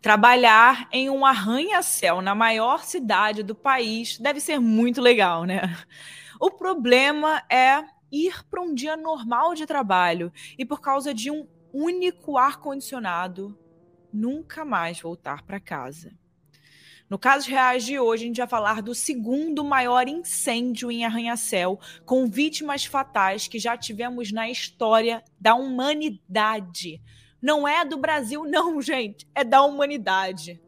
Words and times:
Trabalhar 0.00 0.88
em 0.92 1.10
um 1.10 1.24
arranha-céu 1.24 2.20
na 2.20 2.34
maior 2.34 2.84
cidade 2.84 3.42
do 3.42 3.54
país 3.54 4.18
deve 4.18 4.40
ser 4.40 4.58
muito 4.58 5.00
legal, 5.00 5.44
né? 5.44 5.76
O 6.40 6.50
problema 6.50 7.42
é 7.50 7.84
ir 8.10 8.44
para 8.48 8.60
um 8.60 8.74
dia 8.74 8.96
normal 8.96 9.54
de 9.54 9.66
trabalho 9.66 10.32
e, 10.58 10.64
por 10.64 10.80
causa 10.80 11.12
de 11.12 11.30
um 11.30 11.46
único 11.72 12.38
ar-condicionado, 12.38 13.58
nunca 14.12 14.64
mais 14.64 15.00
voltar 15.00 15.42
para 15.42 15.58
casa. 15.58 16.12
No 17.08 17.18
Casos 17.18 17.46
Reais 17.46 17.84
de 17.84 17.98
hoje, 17.98 18.24
a 18.24 18.26
gente 18.26 18.38
vai 18.38 18.46
falar 18.46 18.80
do 18.80 18.94
segundo 18.94 19.62
maior 19.62 20.08
incêndio 20.08 20.90
em 20.90 21.04
arranha-céu, 21.04 21.78
com 22.04 22.26
vítimas 22.26 22.84
fatais 22.84 23.46
que 23.46 23.58
já 23.58 23.76
tivemos 23.76 24.32
na 24.32 24.48
história 24.48 25.22
da 25.38 25.54
humanidade. 25.54 27.02
Não 27.44 27.68
é 27.68 27.84
do 27.84 27.98
Brasil, 27.98 28.42
não, 28.48 28.80
gente, 28.80 29.28
é 29.34 29.44
da 29.44 29.62
humanidade. 29.62 30.58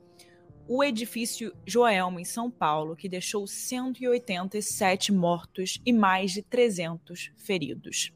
O 0.69 0.85
edifício 0.85 1.57
Joelma, 1.67 2.21
em 2.21 2.25
São 2.25 2.51
Paulo, 2.51 2.95
que 2.95 3.09
deixou 3.09 3.47
187 3.47 5.11
mortos 5.11 5.81
e 5.87 5.93
mais 5.93 6.33
de 6.33 6.43
300 6.43 7.33
feridos. 7.39 8.13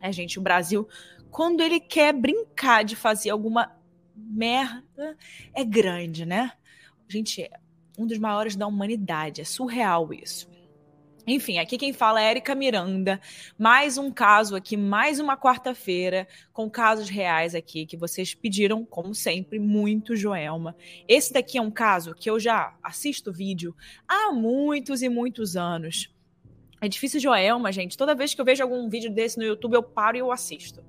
É, 0.00 0.12
gente, 0.12 0.38
o 0.38 0.42
Brasil, 0.42 0.86
quando 1.28 1.60
ele 1.60 1.80
quer 1.80 2.12
brincar 2.12 2.84
de 2.84 2.94
fazer 2.94 3.30
alguma 3.30 3.76
merda, 4.14 5.16
é 5.52 5.64
grande, 5.64 6.24
né? 6.24 6.52
Gente, 7.08 7.42
é 7.42 7.50
um 7.98 8.06
dos 8.06 8.18
maiores 8.18 8.54
da 8.54 8.68
humanidade. 8.68 9.40
É 9.40 9.44
surreal 9.44 10.12
isso. 10.12 10.47
Enfim, 11.30 11.58
aqui 11.58 11.76
quem 11.76 11.92
fala 11.92 12.22
é 12.22 12.30
Érica 12.30 12.54
Miranda. 12.54 13.20
Mais 13.58 13.98
um 13.98 14.10
caso 14.10 14.56
aqui, 14.56 14.78
mais 14.78 15.20
uma 15.20 15.36
quarta-feira, 15.36 16.26
com 16.54 16.70
casos 16.70 17.10
reais 17.10 17.54
aqui 17.54 17.84
que 17.84 17.98
vocês 17.98 18.32
pediram, 18.32 18.82
como 18.82 19.14
sempre, 19.14 19.58
muito, 19.58 20.16
Joelma. 20.16 20.74
Esse 21.06 21.30
daqui 21.34 21.58
é 21.58 21.60
um 21.60 21.70
caso 21.70 22.14
que 22.14 22.30
eu 22.30 22.40
já 22.40 22.74
assisto 22.82 23.30
vídeo 23.30 23.76
há 24.08 24.32
muitos 24.32 25.02
e 25.02 25.10
muitos 25.10 25.54
anos. 25.54 26.08
É 26.80 26.88
difícil, 26.88 27.20
Joelma, 27.20 27.70
gente. 27.72 27.94
Toda 27.94 28.14
vez 28.14 28.32
que 28.32 28.40
eu 28.40 28.44
vejo 28.46 28.62
algum 28.62 28.88
vídeo 28.88 29.10
desse 29.10 29.36
no 29.36 29.44
YouTube, 29.44 29.74
eu 29.74 29.82
paro 29.82 30.16
e 30.16 30.20
eu 30.20 30.32
assisto. 30.32 30.82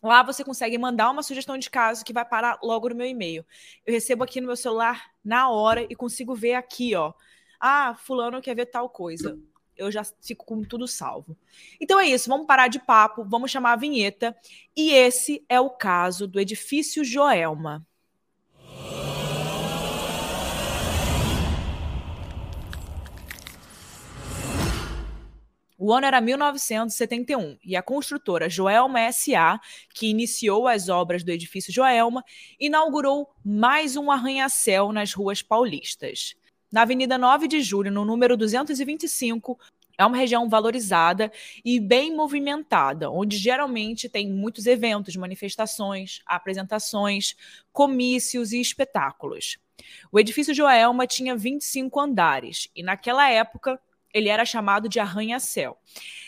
Lá 0.02 0.22
você 0.22 0.42
consegue 0.42 0.76
mandar 0.76 1.10
uma 1.10 1.22
sugestão 1.22 1.56
de 1.56 1.70
caso 1.70 2.04
que 2.04 2.12
vai 2.12 2.24
parar 2.24 2.58
logo 2.62 2.88
no 2.88 2.96
meu 2.96 3.06
e-mail. 3.06 3.46
Eu 3.86 3.94
recebo 3.94 4.24
aqui 4.24 4.40
no 4.40 4.48
meu 4.48 4.56
celular 4.56 5.10
na 5.24 5.48
hora 5.48 5.86
e 5.88 5.94
consigo 5.94 6.34
ver 6.34 6.54
aqui, 6.54 6.94
ó. 6.94 7.12
Ah, 7.60 7.94
fulano 7.94 8.42
quer 8.42 8.56
ver 8.56 8.66
tal 8.66 8.88
coisa. 8.88 9.38
Eu 9.76 9.90
já 9.90 10.02
fico 10.20 10.44
com 10.44 10.62
tudo 10.64 10.88
salvo. 10.88 11.36
Então 11.80 12.00
é 12.00 12.08
isso, 12.08 12.28
vamos 12.28 12.46
parar 12.46 12.66
de 12.66 12.80
papo, 12.80 13.24
vamos 13.24 13.50
chamar 13.50 13.72
a 13.72 13.76
vinheta. 13.76 14.36
E 14.76 14.90
esse 14.90 15.44
é 15.48 15.60
o 15.60 15.70
caso 15.70 16.26
do 16.26 16.40
edifício 16.40 17.04
Joelma. 17.04 17.86
O 25.84 25.92
ano 25.92 26.06
era 26.06 26.20
1971 26.20 27.58
e 27.64 27.74
a 27.74 27.82
construtora 27.82 28.48
Joelma 28.48 29.10
SA, 29.10 29.60
que 29.92 30.06
iniciou 30.06 30.68
as 30.68 30.88
obras 30.88 31.24
do 31.24 31.32
edifício 31.32 31.72
Joelma, 31.72 32.24
inaugurou 32.60 33.34
mais 33.44 33.96
um 33.96 34.08
arranha-céu 34.08 34.92
nas 34.92 35.12
ruas 35.12 35.42
paulistas. 35.42 36.36
Na 36.70 36.82
Avenida 36.82 37.18
9 37.18 37.48
de 37.48 37.60
Julho, 37.60 37.90
no 37.90 38.04
número 38.04 38.36
225, 38.36 39.58
é 39.98 40.06
uma 40.06 40.16
região 40.16 40.48
valorizada 40.48 41.32
e 41.64 41.80
bem 41.80 42.14
movimentada, 42.14 43.10
onde 43.10 43.36
geralmente 43.36 44.08
tem 44.08 44.30
muitos 44.30 44.66
eventos, 44.66 45.16
manifestações, 45.16 46.22
apresentações, 46.24 47.34
comícios 47.72 48.52
e 48.52 48.60
espetáculos. 48.60 49.58
O 50.12 50.20
edifício 50.20 50.54
Joelma 50.54 51.08
tinha 51.08 51.34
25 51.34 51.98
andares 51.98 52.68
e, 52.72 52.84
naquela 52.84 53.28
época, 53.28 53.80
ele 54.12 54.28
era 54.28 54.44
chamado 54.44 54.88
de 54.88 55.00
arranha-céu. 55.00 55.78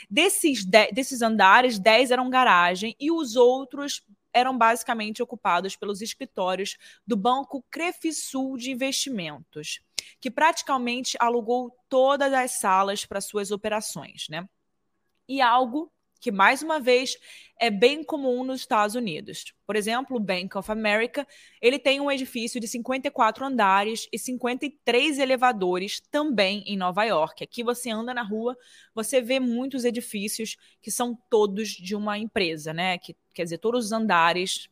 Desses, 0.08 0.64
desses 0.64 1.22
andares, 1.22 1.78
10 1.78 2.10
eram 2.10 2.30
garagem 2.30 2.94
e 2.98 3.10
os 3.10 3.36
outros 3.36 4.02
eram 4.32 4.58
basicamente 4.58 5.22
ocupados 5.22 5.76
pelos 5.76 6.02
escritórios 6.02 6.76
do 7.06 7.16
Banco 7.16 7.64
Crefisul 7.70 8.56
de 8.56 8.72
Investimentos, 8.72 9.80
que 10.20 10.30
praticamente 10.30 11.16
alugou 11.20 11.70
todas 11.88 12.32
as 12.32 12.52
salas 12.52 13.06
para 13.06 13.20
suas 13.20 13.52
operações, 13.52 14.26
né? 14.28 14.48
E 15.28 15.40
algo 15.40 15.90
que, 16.24 16.32
mais 16.32 16.62
uma 16.62 16.80
vez, 16.80 17.18
é 17.60 17.70
bem 17.70 18.02
comum 18.02 18.42
nos 18.44 18.60
Estados 18.60 18.94
Unidos. 18.94 19.52
Por 19.66 19.76
exemplo, 19.76 20.16
o 20.16 20.20
Bank 20.20 20.56
of 20.56 20.72
America, 20.72 21.28
ele 21.60 21.78
tem 21.78 22.00
um 22.00 22.10
edifício 22.10 22.58
de 22.58 22.66
54 22.66 23.44
andares 23.44 24.08
e 24.10 24.18
53 24.18 25.18
elevadores 25.18 26.00
também 26.10 26.64
em 26.66 26.78
Nova 26.78 27.04
York. 27.04 27.44
Aqui 27.44 27.62
você 27.62 27.90
anda 27.90 28.14
na 28.14 28.22
rua, 28.22 28.56
você 28.94 29.20
vê 29.20 29.38
muitos 29.38 29.84
edifícios 29.84 30.56
que 30.80 30.90
são 30.90 31.14
todos 31.28 31.68
de 31.68 31.94
uma 31.94 32.16
empresa, 32.16 32.72
né? 32.72 32.96
Que, 32.96 33.14
quer 33.34 33.44
dizer, 33.44 33.58
todos 33.58 33.84
os 33.84 33.92
andares 33.92 34.70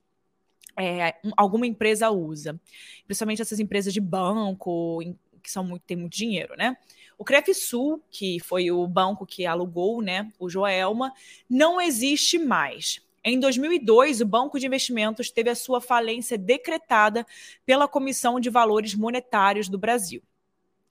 é, 0.75 1.17
alguma 1.37 1.67
empresa 1.67 2.11
usa. 2.11 2.59
Principalmente 3.05 3.43
essas 3.43 3.61
empresas 3.61 3.93
de 3.93 4.01
banco, 4.01 5.03
que 5.43 5.51
são 5.51 5.65
muito, 5.65 5.83
tem 5.83 5.97
muito 5.97 6.17
dinheiro, 6.17 6.55
né? 6.57 6.77
O 7.19 7.25
Crefisul, 7.25 8.03
que 8.11 8.41
foi 8.41 8.71
o 8.71 8.87
banco 8.87 9.27
que 9.27 9.47
alugou, 9.47 10.03
né, 10.03 10.33
o 10.39 10.49
Joelma, 10.49 11.13
não 11.49 11.81
existe 11.81 12.39
mais. 12.39 13.01
Em 13.25 13.39
2002, 13.39 14.21
o 14.21 14.27
Banco 14.27 14.59
de 14.59 14.67
Investimentos 14.67 15.31
teve 15.31 15.49
a 15.49 15.55
sua 15.55 15.81
falência 15.81 16.37
decretada 16.37 17.25
pela 17.65 17.87
Comissão 17.87 18.41
de 18.41 18.51
Valores 18.51 18.95
Monetários 18.95 19.69
do 19.69 19.79
Brasil. 19.79 20.21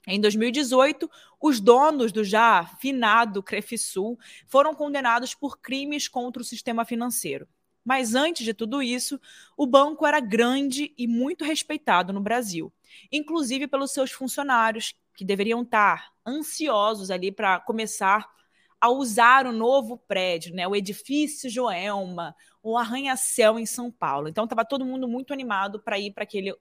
Em 0.06 0.20
2018, 0.20 1.08
os 1.40 1.60
donos 1.60 2.10
do 2.10 2.24
já 2.24 2.64
finado 2.80 3.42
Crefisul 3.42 4.18
foram 4.48 4.74
condenados 4.74 5.34
por 5.34 5.58
crimes 5.58 6.08
contra 6.08 6.42
o 6.42 6.44
sistema 6.44 6.84
financeiro. 6.84 7.46
Mas 7.84 8.14
antes 8.14 8.44
de 8.44 8.54
tudo 8.54 8.82
isso, 8.82 9.20
o 9.56 9.66
banco 9.66 10.06
era 10.06 10.20
grande 10.20 10.92
e 10.96 11.06
muito 11.06 11.44
respeitado 11.44 12.12
no 12.12 12.20
Brasil, 12.20 12.72
inclusive 13.10 13.66
pelos 13.66 13.92
seus 13.92 14.10
funcionários, 14.10 14.94
que 15.14 15.24
deveriam 15.24 15.62
estar 15.62 16.12
ansiosos 16.26 17.10
ali 17.10 17.30
para 17.30 17.60
começar 17.60 18.28
a 18.80 18.90
usar 18.90 19.46
o 19.46 19.52
novo 19.52 19.96
prédio, 19.96 20.54
né, 20.54 20.66
o 20.66 20.74
edifício 20.74 21.48
Joelma, 21.48 22.34
o 22.62 22.76
arranha-céu 22.76 23.58
em 23.58 23.66
São 23.66 23.90
Paulo. 23.90 24.28
Então 24.28 24.44
estava 24.44 24.64
todo 24.64 24.84
mundo 24.84 25.06
muito 25.06 25.32
animado 25.32 25.80
para 25.80 25.98
ir 25.98 26.12
para 26.12 26.24
aquele 26.24 26.52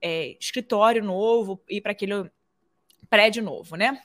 é, 0.00 0.36
escritório 0.40 1.04
novo, 1.04 1.62
ir 1.68 1.80
para 1.80 1.92
aquele 1.92 2.30
prédio 3.10 3.42
novo, 3.42 3.76
né? 3.76 4.00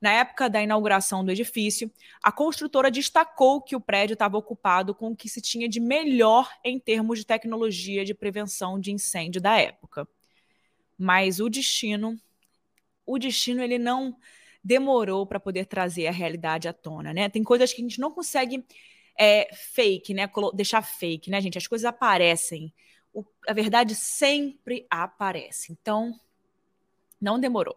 Na 0.00 0.12
época 0.12 0.48
da 0.48 0.62
inauguração 0.62 1.24
do 1.24 1.32
edifício, 1.32 1.90
a 2.22 2.30
construtora 2.30 2.90
destacou 2.90 3.60
que 3.60 3.74
o 3.74 3.80
prédio 3.80 4.14
estava 4.14 4.36
ocupado 4.36 4.94
com 4.94 5.08
o 5.08 5.16
que 5.16 5.28
se 5.28 5.40
tinha 5.40 5.68
de 5.68 5.80
melhor 5.80 6.48
em 6.62 6.78
termos 6.78 7.18
de 7.18 7.26
tecnologia 7.26 8.04
de 8.04 8.14
prevenção 8.14 8.78
de 8.78 8.92
incêndio 8.92 9.40
da 9.40 9.56
época. 9.58 10.06
Mas 11.00 11.40
o 11.40 11.48
destino 11.48 12.20
o 13.06 13.18
destino 13.18 13.62
ele 13.62 13.78
não 13.78 14.16
demorou 14.62 15.26
para 15.26 15.40
poder 15.40 15.66
trazer 15.66 16.06
a 16.06 16.12
realidade 16.12 16.68
à 16.68 16.72
tona, 16.72 17.12
né? 17.14 17.28
Tem 17.28 17.42
coisas 17.42 17.72
que 17.72 17.80
a 17.80 17.84
gente 17.84 18.00
não 18.00 18.12
consegue 18.12 18.64
é, 19.18 19.48
fake, 19.54 20.14
né? 20.14 20.30
Deixar 20.54 20.82
fake, 20.82 21.30
né, 21.30 21.40
gente? 21.40 21.58
As 21.58 21.66
coisas 21.66 21.84
aparecem. 21.86 22.72
O, 23.12 23.24
a 23.48 23.52
verdade 23.52 23.94
sempre 23.94 24.86
aparece. 24.90 25.72
Então, 25.72 26.14
Não 27.20 27.38
demorou. 27.38 27.76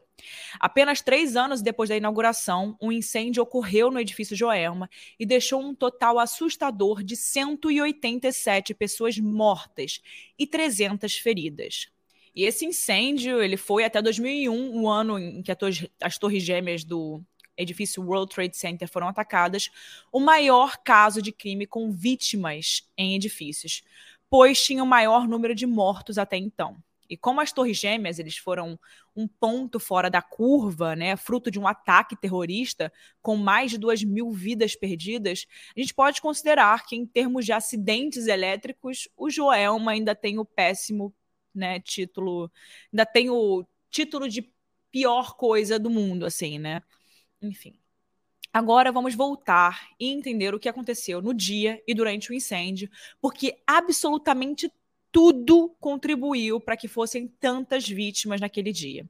Apenas 0.60 1.02
três 1.02 1.36
anos 1.36 1.62
depois 1.62 1.90
da 1.90 1.98
inauguração, 1.98 2.78
um 2.82 2.92
incêndio 2.92 3.44
ocorreu 3.44 3.92
no 3.92 4.00
edifício 4.00 4.38
Joelma 4.38 4.90
e 5.20 5.26
deixou 5.26 5.62
um 5.62 5.76
total 5.76 6.18
assustador 6.18 7.04
de 7.04 7.18
187 7.18 8.74
pessoas 8.74 9.18
mortas 9.20 10.02
e 10.40 10.48
300 10.48 11.16
feridas. 11.18 11.93
E 12.36 12.46
esse 12.46 12.66
incêndio 12.66 13.42
ele 13.42 13.58
foi 13.58 13.84
até 13.84 14.02
2001, 14.02 14.82
o 14.82 14.90
ano 14.90 15.20
em 15.20 15.44
que 15.44 15.52
as 16.02 16.18
torres 16.18 16.44
gêmeas 16.44 16.84
do 16.84 17.22
edifício 17.56 18.04
World 18.04 18.34
Trade 18.34 18.58
Center 18.58 18.88
foram 18.88 19.08
atacadas, 19.08 19.70
o 20.12 20.20
maior 20.20 20.78
caso 20.84 21.22
de 21.22 21.32
crime 21.32 21.68
com 21.68 21.92
vítimas 21.92 22.84
em 22.98 23.16
edifícios, 23.16 23.84
pois 24.30 24.64
tinha 24.64 24.84
o 24.84 24.88
maior 24.88 25.28
número 25.28 25.54
de 25.54 25.68
mortos 25.68 26.18
até 26.18 26.38
então. 26.38 26.76
E 27.08 27.16
como 27.16 27.42
as 27.42 27.52
Torres 27.52 27.78
Gêmeas 27.78 28.18
eles 28.18 28.38
foram 28.38 28.80
um 29.16 29.28
ponto 29.28 29.80
fora 29.80 30.10
da 30.10 30.22
curva, 30.22 30.96
né, 30.96 31.16
fruto 31.16 31.52
de 31.52 31.60
um 31.60 31.68
ataque 31.68 32.16
terrorista 32.16 32.92
com 33.22 33.36
mais 33.36 33.70
de 33.70 33.78
duas 33.78 34.04
mil 34.04 34.32
vidas 34.32 34.76
perdidas, 34.76 35.46
a 35.76 35.80
gente 35.80 35.94
pode 35.94 36.20
considerar 36.20 36.88
que, 36.88 36.96
em 36.96 37.06
termos 37.06 37.46
de 37.46 37.52
acidentes 37.52 38.26
elétricos, 38.26 39.08
o 39.16 39.30
Joelma 39.30 39.92
ainda 39.92 40.16
tem 40.16 40.40
o 40.40 40.46
péssimo 40.46 41.14
né, 41.54 41.80
título, 41.80 42.52
ainda 42.92 43.06
tem 43.06 43.30
o 43.30 43.66
título 43.90 44.28
de 44.28 44.52
pior 44.92 45.36
coisa 45.36 45.80
do 45.80 45.90
mundo, 45.90 46.26
assim, 46.26 46.60
né? 46.60 46.82
Enfim. 47.42 47.74
Agora 48.52 48.92
vamos 48.92 49.16
voltar 49.16 49.88
e 50.00 50.10
entender 50.10 50.54
o 50.54 50.60
que 50.60 50.70
aconteceu 50.70 51.22
no 51.22 51.34
dia 51.34 51.82
e 51.88 51.94
durante 51.94 52.30
o 52.30 52.34
incêndio, 52.34 52.90
porque 53.20 53.58
absolutamente 53.66 54.72
tudo 55.12 55.76
contribuiu 55.80 56.60
para 56.60 56.78
que 56.78 56.88
fossem 56.88 57.28
tantas 57.28 57.88
vítimas 57.88 58.40
naquele 58.40 58.72
dia. 58.72 59.08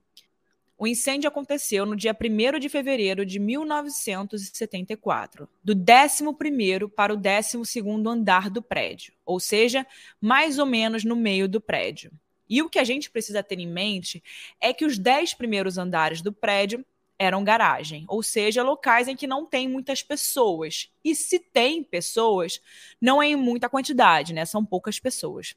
O 0.78 0.88
incêndio 0.88 1.28
aconteceu 1.28 1.86
no 1.86 1.96
dia 1.96 2.14
1 2.14 2.60
de 2.60 2.68
fevereiro 2.68 3.26
de 3.26 3.40
1974, 3.40 5.48
do 5.64 5.76
11º 5.76 6.90
para 6.90 7.14
o 7.14 7.18
12º 7.18 8.10
andar 8.10 8.50
do 8.50 8.62
prédio, 8.62 9.14
ou 9.26 9.40
seja, 9.40 9.88
mais 10.20 10.60
ou 10.60 10.66
menos 10.66 11.06
no 11.06 11.16
meio 11.16 11.48
do 11.48 11.62
prédio. 11.62 12.12
E 12.54 12.62
o 12.62 12.70
que 12.70 12.78
a 12.78 12.84
gente 12.84 13.10
precisa 13.10 13.42
ter 13.42 13.58
em 13.58 13.66
mente 13.66 14.24
é 14.62 14.72
que 14.72 14.86
os 14.86 15.00
10 15.00 15.34
primeiros 15.34 15.80
andares 15.80 16.22
do 16.22 16.32
prédio 16.32 16.86
eram 17.18 17.44
garagem, 17.44 18.06
ou 18.08 18.22
seja, 18.22 18.62
locais 18.62 19.08
em 19.08 19.16
que 19.16 19.26
não 19.26 19.44
tem 19.44 19.68
muitas 19.68 20.04
pessoas. 20.04 20.92
E 21.04 21.16
se 21.16 21.40
tem 21.40 21.84
pessoas, 21.84 22.62
não 23.02 23.24
é 23.24 23.30
em 23.30 23.36
muita 23.36 23.68
quantidade, 23.68 24.36
né? 24.36 24.46
São 24.46 24.64
poucas 24.64 25.00
pessoas. 25.00 25.56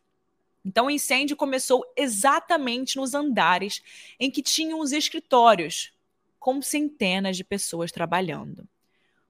Então, 0.65 0.87
o 0.87 0.91
incêndio 0.91 1.37
começou 1.37 1.85
exatamente 1.95 2.97
nos 2.97 3.13
andares 3.13 3.83
em 4.19 4.31
que 4.31 4.41
tinham 4.41 4.81
os 4.81 4.91
escritórios, 4.91 5.93
com 6.41 6.63
centenas 6.63 7.37
de 7.37 7.45
pessoas 7.45 7.93
trabalhando. 7.93 8.67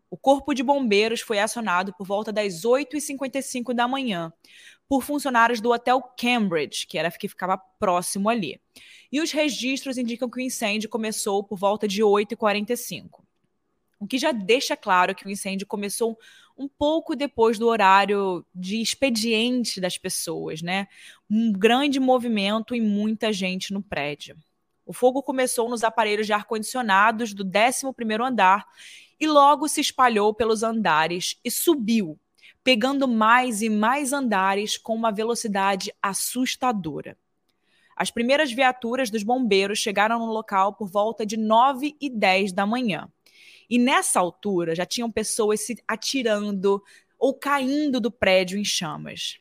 O 0.08 0.16
corpo 0.16 0.54
de 0.54 0.62
bombeiros 0.62 1.20
foi 1.20 1.40
acionado 1.40 1.92
por 1.94 2.06
volta 2.06 2.32
das 2.32 2.62
8h55 2.62 3.74
da 3.74 3.88
manhã 3.88 4.32
por 4.88 5.02
funcionários 5.02 5.60
do 5.60 5.70
hotel 5.70 6.00
Cambridge, 6.18 6.86
que 6.86 6.98
era 6.98 7.10
que 7.10 7.28
ficava 7.28 7.58
próximo 7.58 8.28
ali. 8.28 8.60
E 9.10 9.20
os 9.20 9.32
registros 9.32 9.98
indicam 9.98 10.30
que 10.30 10.38
o 10.38 10.42
incêndio 10.42 10.88
começou 10.88 11.42
por 11.42 11.58
volta 11.58 11.88
de 11.88 12.02
8h45. 12.02 13.22
O 13.98 14.06
que 14.06 14.18
já 14.18 14.30
deixa 14.30 14.76
claro 14.76 15.14
que 15.14 15.26
o 15.26 15.30
incêndio 15.30 15.66
começou 15.66 16.18
um 16.56 16.68
pouco 16.68 17.16
depois 17.16 17.58
do 17.58 17.66
horário 17.66 18.44
de 18.54 18.80
expediente 18.80 19.80
das 19.80 19.98
pessoas, 19.98 20.62
né? 20.62 20.86
Um 21.30 21.52
grande 21.52 21.98
movimento 21.98 22.74
e 22.74 22.80
muita 22.80 23.32
gente 23.32 23.72
no 23.72 23.82
prédio. 23.82 24.36
O 24.84 24.92
fogo 24.92 25.22
começou 25.22 25.68
nos 25.68 25.82
aparelhos 25.82 26.26
de 26.26 26.32
ar-condicionados 26.32 27.34
do 27.34 27.44
11º 27.44 28.24
andar 28.24 28.66
e 29.18 29.26
logo 29.26 29.66
se 29.66 29.80
espalhou 29.80 30.32
pelos 30.32 30.62
andares 30.62 31.40
e 31.44 31.50
subiu, 31.50 32.18
pegando 32.66 33.06
mais 33.06 33.62
e 33.62 33.70
mais 33.70 34.12
andares 34.12 34.76
com 34.76 34.92
uma 34.92 35.12
velocidade 35.12 35.92
assustadora. 36.02 37.16
As 37.94 38.10
primeiras 38.10 38.50
viaturas 38.50 39.08
dos 39.08 39.22
bombeiros 39.22 39.78
chegaram 39.78 40.18
no 40.18 40.32
local 40.32 40.74
por 40.74 40.88
volta 40.88 41.24
de 41.24 41.36
9 41.36 41.94
e 42.00 42.10
10 42.10 42.52
da 42.52 42.66
manhã. 42.66 43.08
E 43.70 43.78
nessa 43.78 44.18
altura 44.18 44.74
já 44.74 44.84
tinham 44.84 45.08
pessoas 45.08 45.60
se 45.60 45.80
atirando 45.86 46.82
ou 47.16 47.34
caindo 47.34 48.00
do 48.00 48.10
prédio 48.10 48.58
em 48.58 48.64
chamas. 48.64 49.38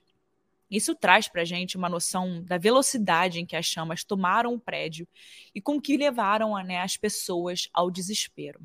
Isso 0.70 0.94
traz 0.94 1.28
para 1.28 1.42
a 1.42 1.46
gente 1.46 1.78
uma 1.78 1.90
noção 1.90 2.44
da 2.44 2.60
velocidade 2.60 3.40
em 3.40 3.46
que 3.46 3.56
as 3.56 3.66
chamas 3.66 4.04
tomaram 4.04 4.54
o 4.54 4.60
prédio 4.60 5.08
e 5.54 5.60
com 5.60 5.82
que 5.82 5.98
levaram 5.98 6.54
né, 6.64 6.80
as 6.80 6.96
pessoas 6.96 7.70
ao 7.74 7.90
desespero. 7.90 8.62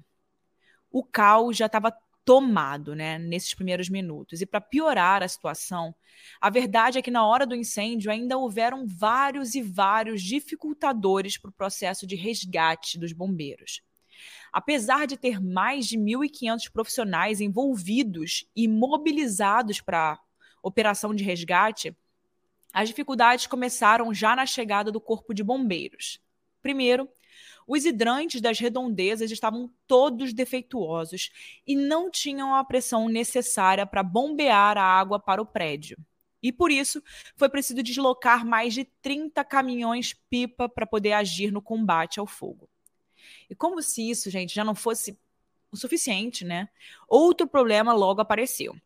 O 0.93 1.03
caos 1.03 1.57
já 1.57 1.65
estava 1.65 1.97
tomado 2.25 2.95
né, 2.95 3.19
nesses 3.19 3.55
primeiros 3.55 3.89
minutos. 3.89 4.41
E 4.41 4.47
para 4.47 4.61
piorar 4.61 5.23
a 5.23 5.29
situação, 5.29 5.95
a 6.41 6.51
verdade 6.51 6.99
é 6.99 7.03
que 7.03 7.11
na 7.11 7.27
hora 7.27 7.47
do 7.47 7.55
incêndio 7.55 8.11
ainda 8.11 8.39
houveram 8.39 8.87
vários 8.87 9.55
e 9.55 9.63
vários 9.63 10.23
dificultadores 10.23 11.37
para 11.37 11.51
o 11.51 11.55
processo 11.55 12.07
de 12.07 12.17
resgate 12.17 12.99
dos 12.99 13.13
bombeiros. 13.13 13.83
Apesar 14.53 15.07
de 15.07 15.17
ter 15.17 15.41
mais 15.41 15.87
de 15.87 15.97
1.500 15.97 16.71
profissionais 16.73 17.41
envolvidos 17.41 18.45
e 18.55 18.69
mobilizados 18.69 19.81
para 19.81 20.13
a 20.13 20.19
operação 20.63 21.15
de 21.15 21.25
resgate, 21.25 21.97
as 22.73 22.89
dificuldades 22.89 23.47
começaram 23.47 24.13
já 24.13 24.37
na 24.37 24.47
chegada 24.47 24.93
do 24.93 25.01
Corpo 25.01 25.33
de 25.33 25.43
Bombeiros. 25.43 26.21
Primeiro, 26.63 27.09
os 27.67 27.85
hidrantes 27.85 28.41
das 28.41 28.59
redondezas 28.59 29.31
estavam 29.31 29.71
todos 29.87 30.33
defeituosos 30.33 31.31
e 31.67 31.77
não 31.77 32.11
tinham 32.11 32.55
a 32.55 32.65
pressão 32.65 33.09
necessária 33.09 33.87
para 33.87 34.03
bombear 34.03 34.77
a 34.77 34.83
água 34.83 35.19
para 35.19 35.43
o 35.43 35.47
prédio. 35.47 35.97
E 36.43 36.51
por 36.51 36.71
isso 36.71 37.03
foi 37.37 37.49
preciso 37.49 37.83
deslocar 37.83 38.47
mais 38.47 38.73
de 38.73 38.85
30 39.03 39.45
caminhões-pipa 39.45 40.69
para 40.69 40.87
poder 40.87 41.13
agir 41.13 41.53
no 41.53 41.61
combate 41.61 42.19
ao 42.19 42.27
fogo. 42.27 42.69
E 43.49 43.55
como 43.55 43.83
se 43.83 44.09
isso, 44.09 44.31
gente, 44.31 44.55
já 44.55 44.65
não 44.65 44.75
fosse 44.75 45.19
o 45.71 45.77
suficiente, 45.77 46.45
né? 46.45 46.69
Outro 47.07 47.47
problema 47.47 47.93
logo 47.93 48.21
apareceu. 48.21 48.77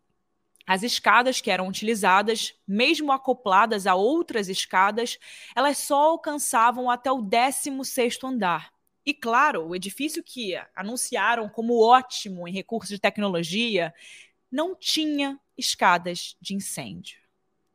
As 0.66 0.82
escadas 0.82 1.40
que 1.40 1.50
eram 1.50 1.68
utilizadas, 1.68 2.54
mesmo 2.66 3.12
acopladas 3.12 3.86
a 3.86 3.94
outras 3.94 4.48
escadas, 4.48 5.18
elas 5.54 5.78
só 5.78 5.96
alcançavam 6.10 6.90
até 6.90 7.12
o 7.12 7.22
16º 7.22 8.26
andar. 8.26 8.72
E 9.04 9.12
claro, 9.12 9.68
o 9.68 9.76
edifício 9.76 10.22
que 10.22 10.54
anunciaram 10.74 11.48
como 11.48 11.82
ótimo 11.82 12.48
em 12.48 12.52
recursos 12.52 12.88
de 12.88 12.98
tecnologia 12.98 13.92
não 14.50 14.74
tinha 14.74 15.38
escadas 15.58 16.36
de 16.40 16.54
incêndio. 16.54 17.18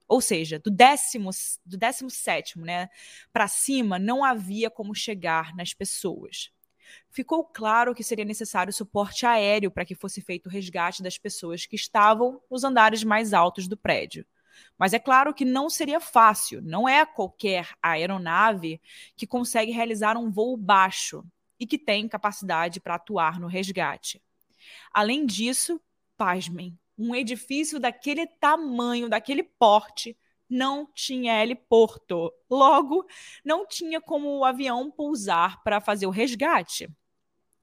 Ou 0.07 0.21
seja, 0.21 0.57
do 0.57 0.71
décimo, 0.71 1.29
do 1.63 1.77
décimo 1.77 2.09
sétimo, 2.09 2.65
né, 2.65 2.89
para 3.31 3.47
cima, 3.47 3.99
não 3.99 4.23
havia 4.23 4.69
como 4.71 4.95
chegar 4.95 5.55
nas 5.55 5.71
pessoas 5.71 6.51
ficou 7.09 7.43
claro 7.43 7.93
que 7.93 8.03
seria 8.03 8.25
necessário 8.25 8.73
suporte 8.73 9.25
aéreo 9.25 9.71
para 9.71 9.85
que 9.85 9.95
fosse 9.95 10.21
feito 10.21 10.47
o 10.47 10.49
resgate 10.49 11.03
das 11.03 11.17
pessoas 11.17 11.65
que 11.65 11.75
estavam 11.75 12.41
nos 12.49 12.63
andares 12.63 13.03
mais 13.03 13.33
altos 13.33 13.67
do 13.67 13.77
prédio. 13.77 14.25
Mas 14.77 14.93
é 14.93 14.99
claro 14.99 15.33
que 15.33 15.45
não 15.45 15.69
seria 15.69 15.99
fácil, 15.99 16.61
não 16.61 16.87
é 16.87 17.05
qualquer 17.05 17.69
aeronave 17.81 18.81
que 19.15 19.27
consegue 19.27 19.71
realizar 19.71 20.17
um 20.17 20.29
voo 20.29 20.55
baixo 20.57 21.23
e 21.59 21.67
que 21.67 21.77
tem 21.77 22.07
capacidade 22.07 22.79
para 22.79 22.95
atuar 22.95 23.39
no 23.39 23.47
resgate. 23.47 24.21
Além 24.93 25.25
disso, 25.25 25.81
pasmem, 26.17 26.77
um 26.97 27.15
edifício 27.15 27.79
daquele 27.79 28.27
tamanho, 28.27 29.09
daquele 29.09 29.43
porte, 29.43 30.17
não 30.49 30.87
tinha 30.93 31.41
heliporto. 31.41 32.31
Logo, 32.49 33.05
não 33.43 33.67
tinha 33.67 34.01
como 34.01 34.37
o 34.37 34.45
avião 34.45 34.89
pousar 34.89 35.61
para 35.63 35.79
fazer 35.79 36.07
o 36.07 36.11
resgate. 36.11 36.89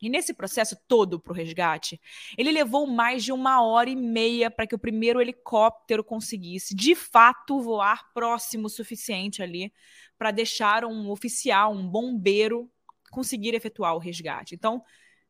E 0.00 0.10
nesse 0.10 0.34
processo 0.34 0.76
todo 0.86 1.18
para 1.18 1.32
o 1.32 1.34
resgate, 1.34 2.00
ele 2.36 2.52
levou 2.52 2.86
mais 2.86 3.24
de 3.24 3.32
uma 3.32 3.62
hora 3.62 3.88
e 3.88 3.96
meia 3.96 4.50
para 4.50 4.66
que 4.66 4.74
o 4.74 4.78
primeiro 4.78 5.20
helicóptero 5.20 6.04
conseguisse, 6.04 6.74
de 6.74 6.94
fato, 6.94 7.60
voar 7.60 8.12
próximo 8.12 8.66
o 8.66 8.70
suficiente 8.70 9.42
ali 9.42 9.72
para 10.18 10.30
deixar 10.30 10.84
um 10.84 11.10
oficial, 11.10 11.72
um 11.72 11.88
bombeiro, 11.88 12.70
conseguir 13.10 13.54
efetuar 13.54 13.94
o 13.94 13.98
resgate. 13.98 14.54
Então, 14.54 14.82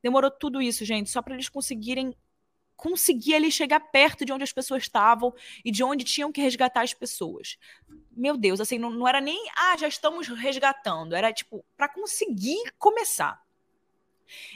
demorou 0.02 0.30
tudo 0.30 0.60
isso, 0.60 0.84
gente, 0.84 1.10
só 1.10 1.22
para 1.22 1.34
eles 1.34 1.48
conseguirem 1.48 2.12
conseguir 2.76 3.34
ali 3.34 3.50
chegar 3.50 3.80
perto 3.80 4.24
de 4.24 4.32
onde 4.32 4.44
as 4.44 4.52
pessoas 4.52 4.82
estavam 4.82 5.34
e 5.64 5.70
de 5.70 5.82
onde 5.82 6.04
tinham 6.04 6.30
que 6.30 6.40
resgatar 6.40 6.82
as 6.82 6.94
pessoas. 6.94 7.56
Meu 8.12 8.36
Deus, 8.36 8.60
assim, 8.60 8.78
não, 8.78 8.90
não 8.90 9.08
era 9.08 9.20
nem, 9.20 9.48
ah, 9.56 9.76
já 9.76 9.88
estamos 9.88 10.28
resgatando, 10.28 11.14
era 11.14 11.32
tipo, 11.32 11.64
para 11.76 11.88
conseguir 11.88 12.62
começar. 12.78 13.44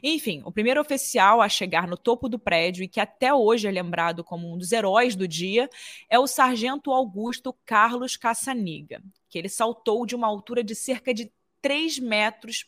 Enfim, 0.02 0.42
o 0.44 0.52
primeiro 0.52 0.80
oficial 0.80 1.40
a 1.40 1.48
chegar 1.48 1.86
no 1.86 1.96
topo 1.96 2.28
do 2.28 2.38
prédio 2.38 2.82
e 2.82 2.88
que 2.88 3.00
até 3.00 3.32
hoje 3.32 3.68
é 3.68 3.70
lembrado 3.70 4.24
como 4.24 4.52
um 4.52 4.58
dos 4.58 4.72
heróis 4.72 5.14
do 5.14 5.28
dia 5.28 5.68
é 6.08 6.18
o 6.18 6.26
sargento 6.26 6.90
Augusto 6.90 7.54
Carlos 7.64 8.16
Caçaniga, 8.16 9.02
que 9.28 9.38
ele 9.38 9.48
saltou 9.48 10.04
de 10.04 10.14
uma 10.14 10.26
altura 10.26 10.64
de 10.64 10.74
cerca 10.74 11.14
de 11.14 11.30
3 11.62 11.98
metros 11.98 12.66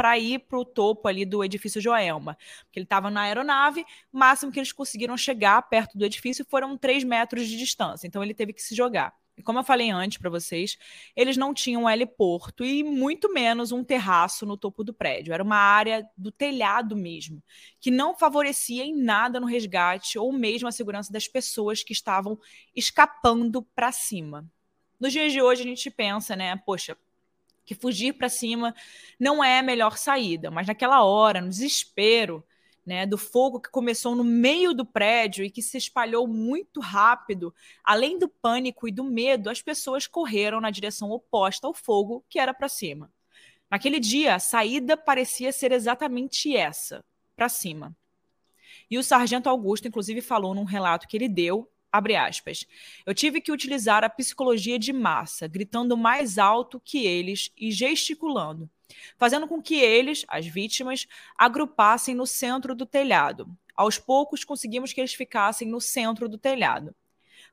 para 0.00 0.18
ir 0.18 0.38
para 0.38 0.58
o 0.58 0.64
topo 0.64 1.06
ali 1.08 1.26
do 1.26 1.44
edifício 1.44 1.78
Joelma. 1.78 2.34
Porque 2.64 2.78
ele 2.78 2.84
estava 2.84 3.10
na 3.10 3.20
aeronave, 3.20 3.84
o 4.10 4.16
máximo 4.16 4.50
que 4.50 4.58
eles 4.58 4.72
conseguiram 4.72 5.14
chegar 5.14 5.60
perto 5.68 5.98
do 5.98 6.06
edifício 6.06 6.42
foram 6.42 6.74
3 6.74 7.04
metros 7.04 7.46
de 7.46 7.58
distância. 7.58 8.06
Então 8.06 8.24
ele 8.24 8.32
teve 8.32 8.54
que 8.54 8.62
se 8.62 8.74
jogar. 8.74 9.14
E 9.36 9.42
como 9.42 9.58
eu 9.58 9.62
falei 9.62 9.90
antes 9.90 10.16
para 10.16 10.30
vocês, 10.30 10.78
eles 11.14 11.36
não 11.36 11.52
tinham 11.52 11.82
um 11.82 11.90
heliporto 11.90 12.64
e 12.64 12.82
muito 12.82 13.30
menos 13.30 13.72
um 13.72 13.84
terraço 13.84 14.46
no 14.46 14.56
topo 14.56 14.82
do 14.82 14.94
prédio. 14.94 15.34
Era 15.34 15.42
uma 15.42 15.58
área 15.58 16.08
do 16.16 16.32
telhado 16.32 16.96
mesmo, 16.96 17.42
que 17.78 17.90
não 17.90 18.16
favorecia 18.16 18.82
em 18.82 18.96
nada 18.96 19.38
no 19.38 19.46
resgate 19.46 20.18
ou 20.18 20.32
mesmo 20.32 20.66
a 20.66 20.72
segurança 20.72 21.12
das 21.12 21.28
pessoas 21.28 21.82
que 21.82 21.92
estavam 21.92 22.38
escapando 22.74 23.62
para 23.74 23.92
cima. 23.92 24.50
Nos 24.98 25.12
dias 25.12 25.30
de 25.30 25.42
hoje 25.42 25.60
a 25.60 25.66
gente 25.66 25.90
pensa, 25.90 26.34
né, 26.34 26.56
poxa, 26.64 26.96
que 27.64 27.74
fugir 27.74 28.14
para 28.14 28.28
cima 28.28 28.74
não 29.18 29.42
é 29.42 29.58
a 29.58 29.62
melhor 29.62 29.96
saída, 29.96 30.50
mas 30.50 30.66
naquela 30.66 31.04
hora, 31.04 31.40
no 31.40 31.48
desespero, 31.48 32.44
né, 32.84 33.06
do 33.06 33.18
fogo 33.18 33.60
que 33.60 33.70
começou 33.70 34.16
no 34.16 34.24
meio 34.24 34.74
do 34.74 34.84
prédio 34.84 35.44
e 35.44 35.50
que 35.50 35.62
se 35.62 35.76
espalhou 35.76 36.26
muito 36.26 36.80
rápido, 36.80 37.54
além 37.84 38.18
do 38.18 38.28
pânico 38.28 38.88
e 38.88 38.92
do 38.92 39.04
medo, 39.04 39.50
as 39.50 39.62
pessoas 39.62 40.06
correram 40.06 40.60
na 40.60 40.70
direção 40.70 41.10
oposta 41.10 41.66
ao 41.66 41.74
fogo, 41.74 42.24
que 42.28 42.38
era 42.38 42.52
para 42.52 42.68
cima. 42.68 43.12
Naquele 43.70 44.00
dia, 44.00 44.34
a 44.34 44.38
saída 44.40 44.96
parecia 44.96 45.52
ser 45.52 45.70
exatamente 45.70 46.56
essa, 46.56 47.04
para 47.36 47.48
cima. 47.48 47.96
E 48.90 48.98
o 48.98 49.04
sargento 49.04 49.48
Augusto, 49.48 49.86
inclusive, 49.86 50.20
falou 50.20 50.54
num 50.54 50.64
relato 50.64 51.06
que 51.06 51.16
ele 51.16 51.28
deu 51.28 51.70
Abre 51.92 52.14
aspas. 52.14 52.66
Eu 53.04 53.12
tive 53.12 53.40
que 53.40 53.50
utilizar 53.50 54.04
a 54.04 54.08
psicologia 54.08 54.78
de 54.78 54.92
massa, 54.92 55.48
gritando 55.48 55.96
mais 55.96 56.38
alto 56.38 56.80
que 56.80 57.04
eles 57.04 57.50
e 57.56 57.72
gesticulando, 57.72 58.70
fazendo 59.18 59.48
com 59.48 59.60
que 59.60 59.74
eles, 59.74 60.24
as 60.28 60.46
vítimas, 60.46 61.08
agrupassem 61.36 62.14
no 62.14 62.26
centro 62.26 62.74
do 62.74 62.86
telhado. 62.86 63.48
Aos 63.74 63.98
poucos, 63.98 64.44
conseguimos 64.44 64.92
que 64.92 65.00
eles 65.00 65.14
ficassem 65.14 65.66
no 65.66 65.80
centro 65.80 66.28
do 66.28 66.38
telhado. 66.38 66.94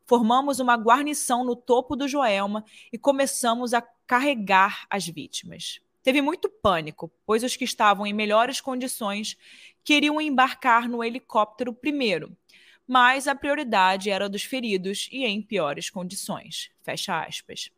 Formamos 0.06 0.60
uma 0.60 0.75
guarnição 0.75 1.44
no 1.44 1.56
topo 1.56 1.96
do 1.96 2.08
Joelma 2.08 2.63
e 2.94 2.98
começamos 2.98 3.74
a 3.74 3.82
carregar 4.06 4.86
as 4.89 5.08
vítimas. 5.08 5.82
Teve 6.03 6.22
muito 6.22 6.48
pânico, 6.48 7.12
pois 7.25 7.44
os 7.44 7.58
que 7.58 7.65
estavam 7.65 8.06
em 8.06 8.13
melhores 8.13 8.62
condições 8.62 9.38
queriam 9.84 10.22
embarcar 10.22 10.88
no 10.88 11.03
helicóptero 11.03 11.74
primeiro 11.74 12.38
mas 12.88 13.27
a 13.27 13.36
prioridade 13.36 14.10
era 14.10 14.29
dos 14.29 14.44
feridos 14.44 15.10
e 15.12 15.25
em 15.25 15.41
piores 15.41 15.89
condições. 15.89 16.72
Fecha 16.82 17.22
aspas. 17.22 17.70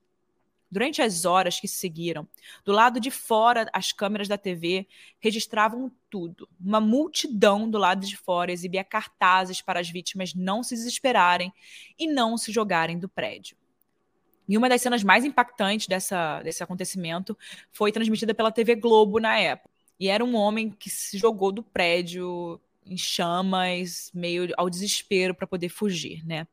Durante 0.72 1.02
as 1.02 1.26
horas 1.26 1.60
que 1.60 1.68
se 1.68 1.78
seguiram, 1.78 2.28
do 2.64 2.72
lado 2.72 3.00
de 3.00 3.10
fora, 3.10 3.68
as 3.74 3.92
câmeras 3.92 4.28
da 4.28 4.38
TV 4.38 4.88
registravam 5.20 5.92
tudo. 6.12 6.48
Uma 6.64 6.80
multidão 6.80 7.68
do 7.68 7.80
lado 7.80 8.06
de 8.06 8.16
fora 8.16 8.52
exibia 8.52 8.84
cartazes 8.84 9.62
para 9.64 9.80
as 9.80 9.90
vítimas 9.90 10.36
não 10.36 10.62
se 10.62 10.76
desesperarem 10.76 11.52
e 11.98 12.06
não 12.08 12.38
se 12.38 12.52
jogarem 12.52 13.00
do 13.00 13.10
prédio. 13.10 13.58
E 14.48 14.58
uma 14.58 14.70
das 14.70 14.82
cenas 14.82 15.04
mais 15.04 15.26
impactantes 15.26 15.88
dessa, 15.88 16.42
desse 16.44 16.62
acontecimento 16.62 17.36
foi 17.72 17.92
transmitida 17.92 18.34
pela 18.36 18.52
TV 18.52 18.76
Globo 18.76 19.20
na 19.20 19.40
época. 19.40 19.70
E 20.00 20.08
era 20.08 20.24
um 20.24 20.36
homem 20.36 20.70
que 20.70 20.90
se 20.90 21.18
jogou 21.18 21.52
do 21.52 21.64
prédio 21.64 22.62
em 22.90 22.98
chamas, 22.98 24.12
meio 24.14 24.50
ao 24.58 24.70
desespero 24.70 25.36
para 25.36 25.48
poder 25.48 25.70
fugir, 25.70 26.26
né? 26.26 26.48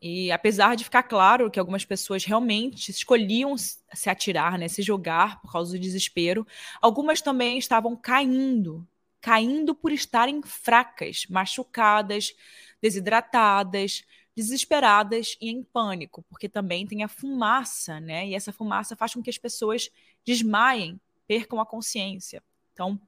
E 0.00 0.30
apesar 0.30 0.76
de 0.76 0.84
ficar 0.84 1.02
claro 1.02 1.50
que 1.50 1.58
algumas 1.58 1.84
pessoas 1.84 2.24
realmente 2.24 2.90
escolhiam 2.90 3.56
se 3.56 4.08
atirar, 4.08 4.56
né, 4.56 4.68
se 4.68 4.80
jogar 4.80 5.40
por 5.40 5.50
causa 5.50 5.72
do 5.72 5.78
desespero, 5.78 6.46
algumas 6.80 7.20
também 7.20 7.58
estavam 7.58 7.96
caindo, 7.96 8.86
caindo 9.20 9.74
por 9.74 9.90
estarem 9.90 10.40
fracas, 10.42 11.26
machucadas, 11.28 12.32
desidratadas, 12.80 14.04
desesperadas 14.36 15.36
e 15.40 15.50
em 15.50 15.64
pânico, 15.64 16.24
porque 16.28 16.48
também 16.48 16.86
tem 16.86 17.02
a 17.02 17.08
fumaça, 17.08 17.98
né? 17.98 18.28
E 18.28 18.36
essa 18.36 18.52
fumaça 18.52 18.94
faz 18.94 19.12
com 19.12 19.20
que 19.20 19.30
as 19.30 19.38
pessoas 19.38 19.90
desmaiem, 20.24 21.00
percam 21.26 21.60
a 21.60 21.66
consciência. 21.66 22.40
Então, 22.72 23.00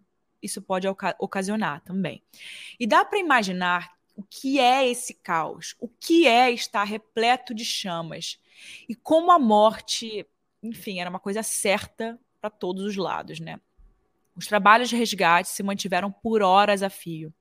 isso 0.43 0.63
pode 0.63 0.87
ocasionar 1.19 1.81
também. 1.83 2.23
E 2.79 2.87
dá 2.87 3.05
para 3.05 3.19
imaginar 3.19 3.91
o 4.17 4.23
que 4.23 4.59
é 4.61 4.89
esse 4.89 5.15
caos, 5.15 5.75
o 5.81 5.89
que 5.89 6.27
é 6.27 6.51
estar 6.51 6.85
repleto 6.85 7.55
de 7.55 7.65
chamas 7.65 8.39
e 8.89 8.95
como 8.95 9.31
a 9.31 9.39
morte, 9.39 10.27
enfim, 10.63 11.01
era 11.01 11.09
uma 11.09 11.21
coisa 11.21 11.43
certa 11.43 12.19
para 12.41 12.51
todos 12.51 12.85
os 12.85 12.97
lados, 12.97 13.41
né? 13.41 13.61
Os 14.37 14.47
trabalhos 14.47 14.89
de 14.89 14.97
resgate 14.97 15.49
se 15.49 15.63
mantiveram 15.63 16.11
por 16.11 16.41
horas 16.41 16.83
a 16.83 16.89
fio. 16.89 17.33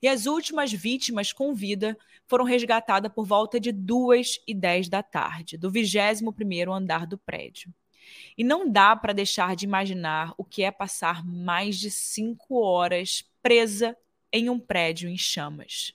E 0.00 0.08
as 0.08 0.26
últimas 0.26 0.72
vítimas 0.72 1.32
com 1.32 1.54
vida 1.54 1.96
foram 2.26 2.44
resgatadas 2.44 3.12
por 3.12 3.26
volta 3.26 3.58
de 3.58 3.72
2 3.72 4.40
e 4.46 4.54
10 4.54 4.88
da 4.88 5.02
tarde, 5.02 5.58
do 5.58 5.70
21º 5.70 6.72
andar 6.72 7.06
do 7.06 7.18
prédio. 7.18 7.72
E 8.36 8.44
não 8.44 8.70
dá 8.70 8.94
para 8.94 9.12
deixar 9.12 9.56
de 9.56 9.64
imaginar 9.64 10.34
o 10.36 10.44
que 10.44 10.62
é 10.62 10.70
passar 10.70 11.24
mais 11.24 11.78
de 11.78 11.90
cinco 11.90 12.60
horas 12.60 13.24
presa 13.42 13.96
em 14.32 14.50
um 14.50 14.58
prédio 14.58 15.08
em 15.08 15.16
chamas. 15.16 15.94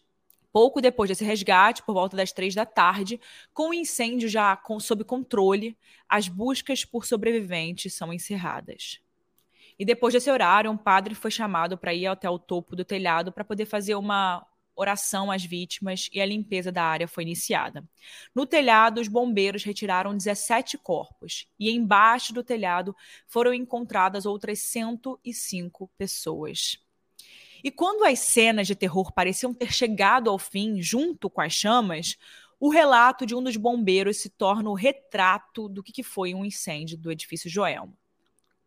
Pouco 0.52 0.80
depois 0.80 1.10
desse 1.10 1.24
resgate, 1.24 1.82
por 1.82 1.94
volta 1.94 2.16
das 2.16 2.32
três 2.32 2.54
da 2.54 2.66
tarde, 2.66 3.20
com 3.54 3.70
o 3.70 3.74
incêndio 3.74 4.30
já 4.30 4.56
com, 4.56 4.80
sob 4.80 5.04
controle, 5.04 5.76
as 6.08 6.28
buscas 6.28 6.86
por 6.86 7.06
sobreviventes 7.06 7.94
são 7.94 8.14
encerradas. 8.14 9.00
E 9.80 9.84
depois 9.84 10.14
desse 10.14 10.30
horário, 10.30 10.70
um 10.70 10.78
padre 10.78 11.16
foi 11.16 11.32
chamado 11.32 11.78
para 11.78 11.94
ir 11.94 12.06
até 12.06 12.30
o 12.30 12.38
topo 12.38 12.76
do 12.76 12.86
telhado 12.86 13.32
para 13.32 13.44
poder 13.44 13.66
fazer 13.66 13.96
uma 13.96 14.46
oração 14.76 15.32
às 15.32 15.44
vítimas 15.44 16.10
e 16.12 16.20
a 16.20 16.26
limpeza 16.26 16.72
da 16.72 16.84
área 16.84 17.08
foi 17.08 17.24
iniciada. 17.24 17.84
No 18.34 18.46
telhado, 18.46 19.00
os 19.00 19.08
bombeiros 19.08 19.64
retiraram 19.64 20.16
17 20.16 20.78
corpos 20.78 21.48
e 21.60 21.72
embaixo 21.72 22.34
do 22.34 22.44
telhado 22.44 22.96
foram 23.28 23.54
encontradas 23.54 24.26
outras 24.26 24.60
105 24.60 25.90
pessoas. 25.98 26.80
E 27.64 27.72
quando 27.72 28.04
as 28.04 28.20
cenas 28.20 28.68
de 28.68 28.76
terror 28.76 29.14
pareciam 29.14 29.54
ter 29.54 29.72
chegado 29.72 30.30
ao 30.30 30.38
fim 30.38 30.82
junto 30.82 31.30
com 31.30 31.40
as 31.40 31.54
chamas, 31.54 32.18
o 32.60 32.70
relato 32.70 33.26
de 33.26 33.36
um 33.36 33.44
dos 33.44 33.56
bombeiros 33.56 34.18
se 34.18 34.30
torna 34.30 34.70
o 34.70 34.74
retrato 34.74 35.70
do 35.70 35.84
que 35.84 36.04
foi 36.04 36.34
um 36.34 36.44
incêndio 36.44 36.98
do 36.98 37.12
edifício 37.12 37.50
Joelma. 37.50 37.98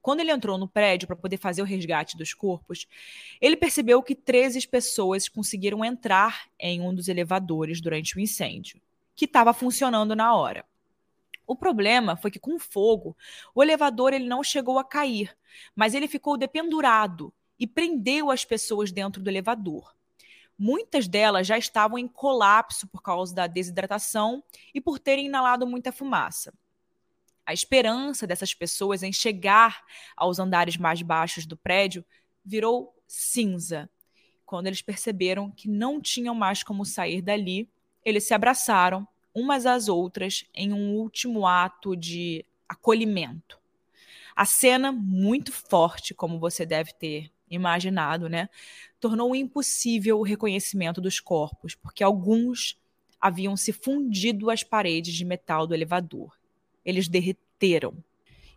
Quando 0.06 0.20
ele 0.20 0.30
entrou 0.30 0.56
no 0.56 0.68
prédio 0.68 1.08
para 1.08 1.16
poder 1.16 1.36
fazer 1.36 1.62
o 1.62 1.64
resgate 1.64 2.16
dos 2.16 2.32
corpos, 2.32 2.86
ele 3.40 3.56
percebeu 3.56 4.00
que 4.00 4.14
13 4.14 4.68
pessoas 4.68 5.28
conseguiram 5.28 5.84
entrar 5.84 6.46
em 6.60 6.80
um 6.80 6.94
dos 6.94 7.08
elevadores 7.08 7.80
durante 7.80 8.16
o 8.16 8.20
incêndio, 8.20 8.80
que 9.16 9.25
estava 9.25 9.52
funcionando 9.52 10.14
na 10.14 10.32
hora. 10.32 10.64
O 11.44 11.56
problema 11.56 12.14
foi 12.14 12.30
que 12.30 12.38
com 12.38 12.54
o 12.54 12.60
fogo, 12.60 13.16
o 13.52 13.60
elevador 13.60 14.12
ele 14.12 14.28
não 14.28 14.44
chegou 14.44 14.78
a 14.78 14.84
cair, 14.84 15.36
mas 15.75 15.92
ele 15.92 16.06
ficou 16.06 16.36
dependurado 16.36 17.34
e 17.58 17.66
prendeu 17.66 18.30
as 18.30 18.44
pessoas 18.44 18.92
dentro 18.92 19.20
do 19.20 19.28
elevador. 19.28 19.92
Muitas 20.56 21.08
delas 21.08 21.48
já 21.48 21.58
estavam 21.58 21.98
em 21.98 22.06
colapso 22.06 22.86
por 22.86 23.02
causa 23.02 23.34
da 23.34 23.48
desidratação 23.48 24.40
e 24.72 24.80
por 24.80 25.00
terem 25.00 25.26
inalado 25.26 25.66
muita 25.66 25.90
fumaça. 25.90 26.54
A 27.46 27.54
esperança 27.54 28.26
dessas 28.26 28.52
pessoas 28.52 29.04
em 29.04 29.12
chegar 29.12 29.84
aos 30.16 30.40
andares 30.40 30.76
mais 30.76 31.00
baixos 31.00 31.46
do 31.46 31.56
prédio 31.56 32.04
virou 32.44 32.92
cinza. 33.06 33.88
Quando 34.44 34.66
eles 34.66 34.82
perceberam 34.82 35.48
que 35.52 35.68
não 35.68 36.00
tinham 36.00 36.34
mais 36.34 36.64
como 36.64 36.84
sair 36.84 37.22
dali, 37.22 37.70
eles 38.04 38.24
se 38.24 38.34
abraçaram 38.34 39.06
umas 39.32 39.64
às 39.64 39.86
outras 39.86 40.44
em 40.52 40.72
um 40.72 40.94
último 40.94 41.46
ato 41.46 41.94
de 41.94 42.44
acolhimento. 42.68 43.60
A 44.34 44.44
cena, 44.44 44.90
muito 44.90 45.52
forte, 45.52 46.14
como 46.14 46.40
você 46.40 46.66
deve 46.66 46.92
ter 46.94 47.30
imaginado, 47.48 48.28
né, 48.28 48.48
tornou 48.98 49.36
impossível 49.36 50.18
o 50.18 50.24
reconhecimento 50.24 51.00
dos 51.00 51.20
corpos, 51.20 51.76
porque 51.76 52.02
alguns 52.02 52.76
haviam 53.20 53.56
se 53.56 53.72
fundido 53.72 54.50
às 54.50 54.64
paredes 54.64 55.14
de 55.14 55.24
metal 55.24 55.64
do 55.64 55.74
elevador 55.74 56.36
eles 56.87 57.09
derreteram. 57.09 57.95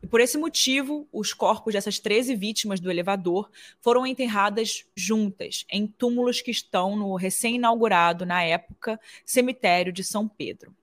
E 0.02 0.08
por 0.08 0.22
esse 0.22 0.38
motivo, 0.38 1.08
os 1.12 1.34
corpos 1.34 1.74
dessas 1.74 2.00
13 2.00 2.36
vítimas 2.36 2.80
do 2.80 2.90
elevador 2.90 3.50
foram 3.82 4.08
enterradas 4.08 4.86
juntas, 4.96 5.66
em 5.70 5.86
túmulos 5.86 6.40
que 6.40 6.52
estão 6.52 6.96
no 6.96 7.16
recém-inaugurado, 7.16 8.26
na 8.26 8.42
época, 8.42 8.98
cemitério 9.26 9.92
de 9.92 10.04
São 10.04 10.26
Pedro. 10.28 10.74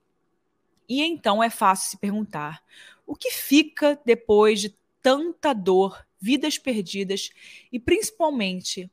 E 0.87 1.01
então 1.01 1.41
é 1.41 1.49
fácil 1.49 1.89
se 1.89 1.97
perguntar: 1.97 2.63
o 3.07 3.15
que 3.15 3.31
fica 3.31 3.99
depois 4.05 4.61
de 4.61 4.75
tanta 5.01 5.51
dor, 5.53 6.05
vidas 6.19 6.57
perdidas 6.57 7.29
e 7.71 7.79
principalmente 7.79 8.91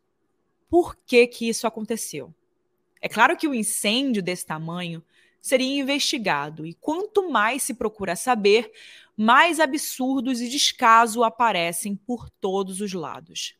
por 0.70 0.96
que 0.96 1.26
que 1.26 1.48
isso 1.48 1.66
aconteceu? 1.66 2.34
É 3.00 3.08
claro 3.08 3.36
que 3.36 3.46
o 3.46 3.54
incêndio 3.54 4.22
desse 4.22 4.46
tamanho 4.46 5.04
seria 5.44 5.78
investigado. 5.78 6.64
E 6.64 6.72
quanto 6.72 7.30
mais 7.30 7.62
se 7.62 7.74
procura 7.74 8.16
saber, 8.16 8.72
mais 9.14 9.60
absurdos 9.60 10.40
e 10.40 10.48
descaso 10.48 11.22
aparecem 11.22 11.94
por 11.94 12.30
todos 12.40 12.80
os 12.80 12.94
lados. 12.94 13.54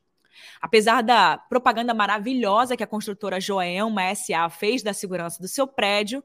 Apesar 0.62 1.02
da 1.02 1.36
propaganda 1.36 1.92
maravilhosa 1.92 2.74
que 2.74 2.82
a 2.82 2.86
construtora 2.86 3.38
Joelma 3.38 4.14
SA 4.14 4.48
fez 4.48 4.82
da 4.82 4.94
segurança 4.94 5.42
do 5.42 5.46
seu 5.46 5.66
prédio, 5.66 6.24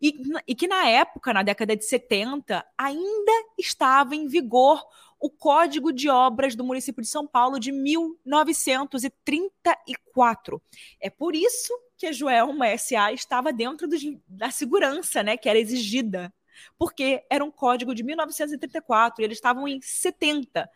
e, 0.00 0.22
e 0.48 0.54
que 0.54 0.66
na 0.66 0.88
época, 0.88 1.34
na 1.34 1.42
década 1.42 1.76
de 1.76 1.84
70, 1.84 2.64
ainda 2.78 3.32
estava 3.58 4.16
em 4.16 4.26
vigor 4.26 4.82
o 5.20 5.28
Código 5.28 5.92
de 5.92 6.08
Obras 6.08 6.56
do 6.56 6.64
município 6.64 7.02
de 7.02 7.08
São 7.08 7.26
Paulo 7.26 7.60
de 7.60 7.70
1934. 7.70 10.62
É 10.98 11.10
por 11.10 11.36
isso 11.36 11.74
que 11.96 12.06
a 12.06 12.12
Joelma 12.12 12.76
SA 12.76 13.12
estava 13.12 13.52
dentro 13.52 13.86
do, 13.86 13.96
da 14.26 14.50
segurança, 14.50 15.22
né, 15.22 15.36
que 15.36 15.48
era 15.48 15.58
exigida, 15.58 16.32
porque 16.78 17.24
era 17.30 17.44
um 17.44 17.50
código 17.50 17.94
de 17.94 18.02
1934 18.02 19.22
e 19.22 19.24
eles 19.24 19.38
estavam 19.38 19.66
em 19.66 19.80
70. 19.80 20.68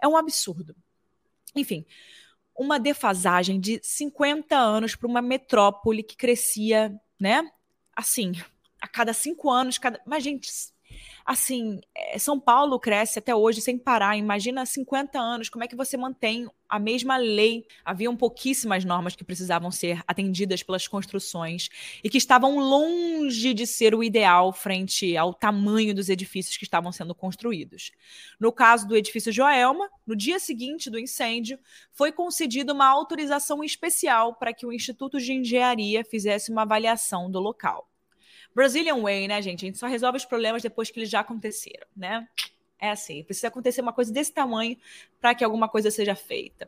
É 0.00 0.08
um 0.08 0.16
absurdo. 0.16 0.74
Enfim, 1.54 1.86
uma 2.54 2.78
defasagem 2.78 3.60
de 3.60 3.80
50 3.82 4.56
anos 4.56 4.94
para 4.94 5.06
uma 5.06 5.22
metrópole 5.22 6.02
que 6.02 6.16
crescia, 6.16 6.98
né? 7.18 7.50
Assim, 7.94 8.32
a 8.80 8.88
cada 8.88 9.12
cinco 9.12 9.50
anos, 9.50 9.78
cada. 9.78 10.00
Mas, 10.06 10.22
gente, 10.22 10.50
assim, 11.26 11.80
é, 11.92 12.18
São 12.20 12.38
Paulo 12.38 12.78
cresce 12.78 13.18
até 13.18 13.34
hoje 13.34 13.60
sem 13.60 13.76
parar. 13.76 14.16
Imagina 14.16 14.64
50 14.64 15.18
anos, 15.18 15.48
como 15.48 15.64
é 15.64 15.68
que 15.68 15.74
você 15.74 15.96
mantém 15.96 16.48
a 16.68 16.78
mesma 16.78 17.16
lei? 17.16 17.66
Haviam 17.84 18.16
pouquíssimas 18.16 18.84
normas 18.84 19.16
que 19.16 19.24
precisavam 19.24 19.72
ser 19.72 20.00
atendidas 20.06 20.62
pelas 20.62 20.86
construções 20.86 21.68
e 22.02 22.08
que 22.08 22.16
estavam 22.16 22.60
longe 22.60 23.52
de 23.52 23.66
ser 23.66 23.92
o 23.92 24.04
ideal 24.04 24.52
frente 24.52 25.16
ao 25.16 25.34
tamanho 25.34 25.92
dos 25.92 26.08
edifícios 26.08 26.56
que 26.56 26.64
estavam 26.64 26.92
sendo 26.92 27.14
construídos. 27.14 27.90
No 28.38 28.52
caso 28.52 28.86
do 28.86 28.96
edifício 28.96 29.32
Joelma, 29.32 29.90
no 30.06 30.14
dia 30.14 30.38
seguinte 30.38 30.88
do 30.88 30.98
incêndio, 30.98 31.58
foi 31.92 32.12
concedida 32.12 32.72
uma 32.72 32.86
autorização 32.86 33.64
especial 33.64 34.36
para 34.36 34.54
que 34.54 34.64
o 34.64 34.72
Instituto 34.72 35.18
de 35.18 35.32
Engenharia 35.32 36.04
fizesse 36.04 36.52
uma 36.52 36.62
avaliação 36.62 37.28
do 37.28 37.40
local. 37.40 37.88
Brazilian 38.56 39.02
Way, 39.02 39.28
né, 39.28 39.42
gente? 39.42 39.66
A 39.66 39.68
gente 39.68 39.76
só 39.76 39.86
resolve 39.86 40.16
os 40.16 40.24
problemas 40.24 40.62
depois 40.62 40.90
que 40.90 40.98
eles 40.98 41.10
já 41.10 41.20
aconteceram, 41.20 41.86
né? 41.94 42.26
É 42.78 42.88
assim, 42.88 43.22
precisa 43.22 43.48
acontecer 43.48 43.82
uma 43.82 43.92
coisa 43.92 44.10
desse 44.10 44.32
tamanho 44.32 44.78
para 45.20 45.34
que 45.34 45.44
alguma 45.44 45.68
coisa 45.68 45.90
seja 45.90 46.14
feita. 46.14 46.66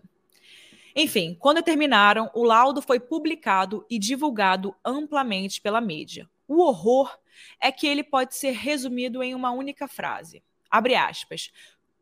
Enfim, 0.95 1.35
quando 1.40 1.62
terminaram, 1.62 2.30
o 2.35 2.45
laudo 2.45 2.83
foi 2.83 3.00
publicado 3.00 3.87
e 3.88 3.99
divulgado 3.99 4.76
amplamente 4.85 5.62
pela 5.62 5.80
mídia. 5.80 6.28
O 6.47 6.61
horror 6.61 7.18
é 7.59 7.73
que 7.73 7.87
ele 7.87 8.04
pode 8.04 8.35
ser 8.35 8.50
resumido 8.50 9.23
em 9.23 9.35
uma 9.35 9.50
única 9.50 9.88
frase. 9.88 10.42
Abre 10.71 10.95
aspas. 10.95 11.50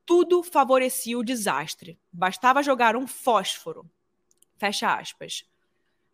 Tudo 0.05 0.43
favorecia 0.43 1.17
o 1.17 1.23
desastre. 1.23 1.97
Bastava 2.13 2.61
jogar 2.61 2.97
um 2.97 3.07
fósforo. 3.07 3.89
Fecha 4.59 4.93
aspas. 4.93 5.45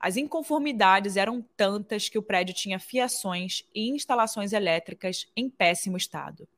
As 0.03 0.17
inconformidades 0.17 1.17
eram 1.17 1.47
tantas 1.57 2.09
que 2.09 2.19
o 2.19 2.23
prédio 2.23 2.53
tinha 2.53 2.81
fiações 2.81 3.65
e 3.73 3.89
instalações 3.89 4.53
elétricas 4.53 5.31
em 5.37 5.49
péssimo 5.49 5.97
estado. 5.97 6.49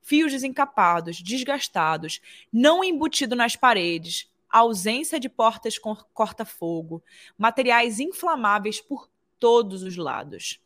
Fios 0.00 0.32
desencapados, 0.32 1.22
desgastados, 1.22 2.22
não 2.50 2.82
embutido 2.82 3.36
nas 3.36 3.56
paredes, 3.56 4.32
ausência 4.48 5.20
de 5.20 5.28
portas 5.28 5.76
com 5.76 5.94
corta-fogo, 6.14 7.04
materiais 7.36 8.00
inflamáveis 8.00 8.80
por 8.80 9.10
todos 9.38 9.82
os 9.82 9.98
lados. 9.98 10.58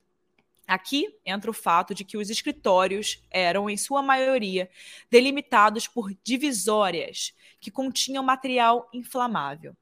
Aqui 0.64 1.12
entra 1.26 1.50
o 1.50 1.54
fato 1.54 1.92
de 1.92 2.04
que 2.04 2.16
os 2.16 2.30
escritórios 2.30 3.20
eram, 3.32 3.68
em 3.68 3.76
sua 3.76 4.00
maioria, 4.00 4.70
delimitados 5.10 5.88
por 5.88 6.14
divisórias 6.22 7.34
que 7.58 7.70
continham 7.70 8.22
material 8.22 8.88
inflamável. 8.92 9.74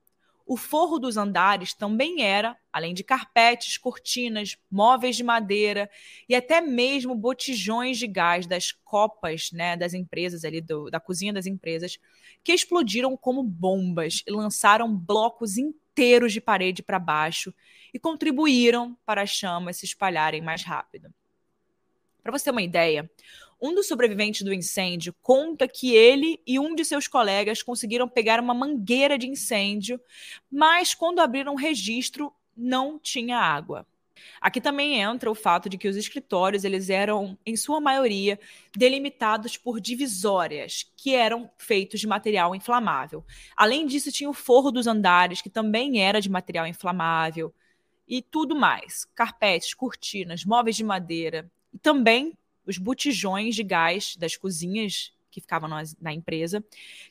O 0.46 0.56
forro 0.56 1.00
dos 1.00 1.16
andares 1.16 1.74
também 1.74 2.22
era, 2.22 2.56
além 2.72 2.94
de 2.94 3.02
carpetes, 3.02 3.76
cortinas, 3.76 4.56
móveis 4.70 5.16
de 5.16 5.24
madeira 5.24 5.90
e 6.28 6.36
até 6.36 6.60
mesmo 6.60 7.16
botijões 7.16 7.98
de 7.98 8.06
gás 8.06 8.46
das 8.46 8.70
copas 8.70 9.50
né, 9.52 9.76
das 9.76 9.92
empresas 9.92 10.44
ali, 10.44 10.60
do, 10.60 10.88
da 10.88 11.00
cozinha 11.00 11.32
das 11.32 11.46
empresas, 11.46 11.98
que 12.44 12.52
explodiram 12.52 13.16
como 13.16 13.42
bombas 13.42 14.22
e 14.24 14.30
lançaram 14.30 14.96
blocos 14.96 15.58
inteiros 15.58 16.32
de 16.32 16.40
parede 16.40 16.80
para 16.80 17.00
baixo 17.00 17.52
e 17.92 17.98
contribuíram 17.98 18.96
para 19.04 19.22
as 19.22 19.30
chamas 19.30 19.78
se 19.78 19.84
espalharem 19.84 20.40
mais 20.40 20.62
rápido. 20.62 21.12
Para 22.22 22.30
você 22.30 22.44
ter 22.44 22.50
uma 22.52 22.62
ideia, 22.62 23.10
um 23.60 23.74
dos 23.74 23.88
sobreviventes 23.88 24.42
do 24.42 24.52
incêndio 24.52 25.14
conta 25.22 25.66
que 25.66 25.94
ele 25.94 26.40
e 26.46 26.58
um 26.58 26.74
de 26.74 26.84
seus 26.84 27.08
colegas 27.08 27.62
conseguiram 27.62 28.08
pegar 28.08 28.40
uma 28.40 28.54
mangueira 28.54 29.16
de 29.16 29.26
incêndio, 29.26 30.00
mas 30.50 30.94
quando 30.94 31.20
abriram 31.20 31.54
o 31.54 31.58
registro 31.58 32.32
não 32.56 32.98
tinha 32.98 33.38
água. 33.38 33.86
Aqui 34.40 34.60
também 34.60 35.00
entra 35.00 35.30
o 35.30 35.34
fato 35.34 35.68
de 35.68 35.76
que 35.78 35.88
os 35.88 35.96
escritórios 35.96 36.64
eles 36.64 36.90
eram, 36.90 37.38
em 37.44 37.56
sua 37.56 37.80
maioria, 37.80 38.38
delimitados 38.74 39.56
por 39.56 39.80
divisórias, 39.80 40.90
que 40.96 41.14
eram 41.14 41.50
feitos 41.58 42.00
de 42.00 42.06
material 42.06 42.54
inflamável. 42.54 43.24
Além 43.56 43.86
disso, 43.86 44.12
tinha 44.12 44.28
o 44.28 44.34
forro 44.34 44.70
dos 44.70 44.86
andares, 44.86 45.42
que 45.42 45.50
também 45.50 46.00
era 46.00 46.20
de 46.20 46.30
material 46.30 46.66
inflamável, 46.66 47.52
e 48.08 48.22
tudo 48.22 48.54
mais: 48.54 49.04
carpetes, 49.14 49.74
cortinas, 49.74 50.44
móveis 50.44 50.76
de 50.76 50.84
madeira. 50.84 51.50
Também 51.82 52.36
os 52.66 52.78
botijões 52.78 53.54
de 53.54 53.62
gás 53.62 54.16
das 54.16 54.36
cozinhas 54.36 55.12
que 55.30 55.40
ficavam 55.40 55.68
na, 55.68 55.82
na, 56.00 56.14
empresa, 56.14 56.64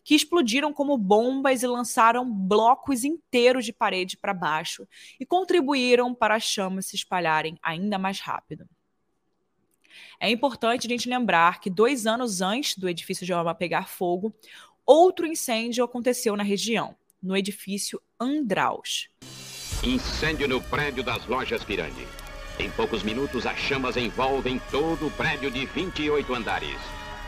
que 0.04 0.16
explodiram 0.16 0.74
como 0.74 0.98
bombas 0.98 1.62
e 1.62 1.68
lançaram 1.68 2.28
blocos 2.28 3.04
inteiros 3.04 3.64
de 3.64 3.72
parede 3.72 4.18
para 4.18 4.34
baixo 4.34 4.88
e 5.20 5.26
contribuíram 5.26 6.14
para 6.14 6.36
as 6.36 6.44
chamas 6.44 6.88
se 6.88 6.96
espalharem 6.96 7.56
ainda 7.62 8.00
mais 8.00 8.20
rápido. 8.20 8.68
É 10.20 10.30
importante 10.30 10.88
a 10.88 10.90
gente 10.90 11.08
lembrar 11.08 11.60
que 11.60 11.70
dois 11.70 12.08
anos 12.08 12.42
antes 12.42 12.76
do 12.78 12.90
edifício 12.90 13.28
de 13.28 13.32
Alma 13.32 13.54
pegar 13.54 13.88
fogo, 13.88 14.34
outro 14.84 15.28
incêndio 15.28 15.84
aconteceu 15.84 16.36
na 16.36 16.44
região, 16.44 16.96
no 17.22 17.38
edifício 17.38 18.02
Andraus. 18.20 19.08
Incêndio 19.84 20.48
no 20.48 20.60
prédio 20.62 21.04
das 21.04 21.26
lojas 21.28 21.64
Pirani. 21.64 22.25
Em 22.58 22.72
poucos 22.72 23.04
minutos, 23.04 23.46
as 23.46 23.58
chamas 23.58 23.98
envolvem 23.98 24.62
todo 24.72 25.08
o 25.08 25.12
prédio 25.12 25.52
de 25.52 25.66
28 25.66 26.34
andares. 26.34 26.78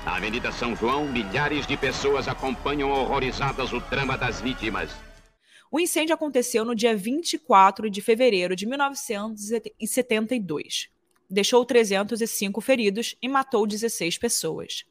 Na 0.06 0.16
Avenida 0.16 0.54
São 0.54 0.74
João, 0.74 1.06
milhares 1.06 1.68
de 1.68 1.76
pessoas 1.76 2.30
acompanham 2.30 2.90
horrorizadas 2.90 3.74
o 3.74 3.82
drama 3.82 4.18
das 4.18 4.40
vítimas. 4.40 4.90
O 5.70 5.82
incêndio 5.82 6.16
aconteceu 6.16 6.64
no 6.64 6.74
dia 6.74 6.96
24 6.96 7.90
de 7.90 8.02
fevereiro 8.02 8.56
de 8.56 8.66
1972. 8.66 10.88
Deixou 11.30 11.66
305 11.66 12.62
feridos 12.62 13.18
e 13.22 13.28
matou 13.28 13.68
16 13.68 14.18
pessoas. 14.18 14.86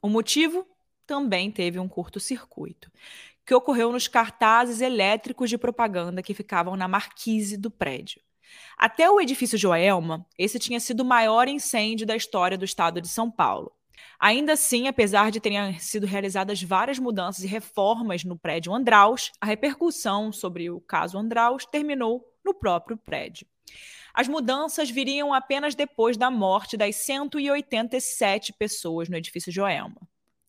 O 0.00 0.08
motivo? 0.08 0.66
Também 1.06 1.50
teve 1.50 1.78
um 1.78 1.86
curto-circuito, 1.86 2.90
que 3.44 3.54
ocorreu 3.54 3.92
nos 3.92 4.08
cartazes 4.08 4.80
elétricos 4.80 5.50
de 5.50 5.58
propaganda 5.58 6.22
que 6.22 6.32
ficavam 6.32 6.74
na 6.74 6.88
marquise 6.88 7.58
do 7.58 7.70
prédio. 7.70 8.23
Até 8.76 9.10
o 9.10 9.20
edifício 9.20 9.58
Joelma, 9.58 10.26
esse 10.38 10.58
tinha 10.58 10.80
sido 10.80 11.00
o 11.00 11.04
maior 11.04 11.48
incêndio 11.48 12.06
da 12.06 12.16
história 12.16 12.58
do 12.58 12.64
estado 12.64 13.00
de 13.00 13.08
São 13.08 13.30
Paulo. 13.30 13.72
Ainda 14.18 14.52
assim, 14.52 14.88
apesar 14.88 15.30
de 15.30 15.40
terem 15.40 15.78
sido 15.78 16.06
realizadas 16.06 16.62
várias 16.62 16.98
mudanças 16.98 17.44
e 17.44 17.46
reformas 17.46 18.24
no 18.24 18.38
prédio 18.38 18.72
Andraus, 18.74 19.32
a 19.40 19.46
repercussão 19.46 20.32
sobre 20.32 20.70
o 20.70 20.80
caso 20.80 21.18
Andraus 21.18 21.66
terminou 21.66 22.24
no 22.44 22.54
próprio 22.54 22.96
prédio. 22.96 23.46
As 24.12 24.28
mudanças 24.28 24.90
viriam 24.90 25.34
apenas 25.34 25.74
depois 25.74 26.16
da 26.16 26.30
morte 26.30 26.76
das 26.76 26.96
187 26.96 28.52
pessoas 28.52 29.08
no 29.08 29.16
edifício 29.16 29.50
Joelma. 29.50 30.00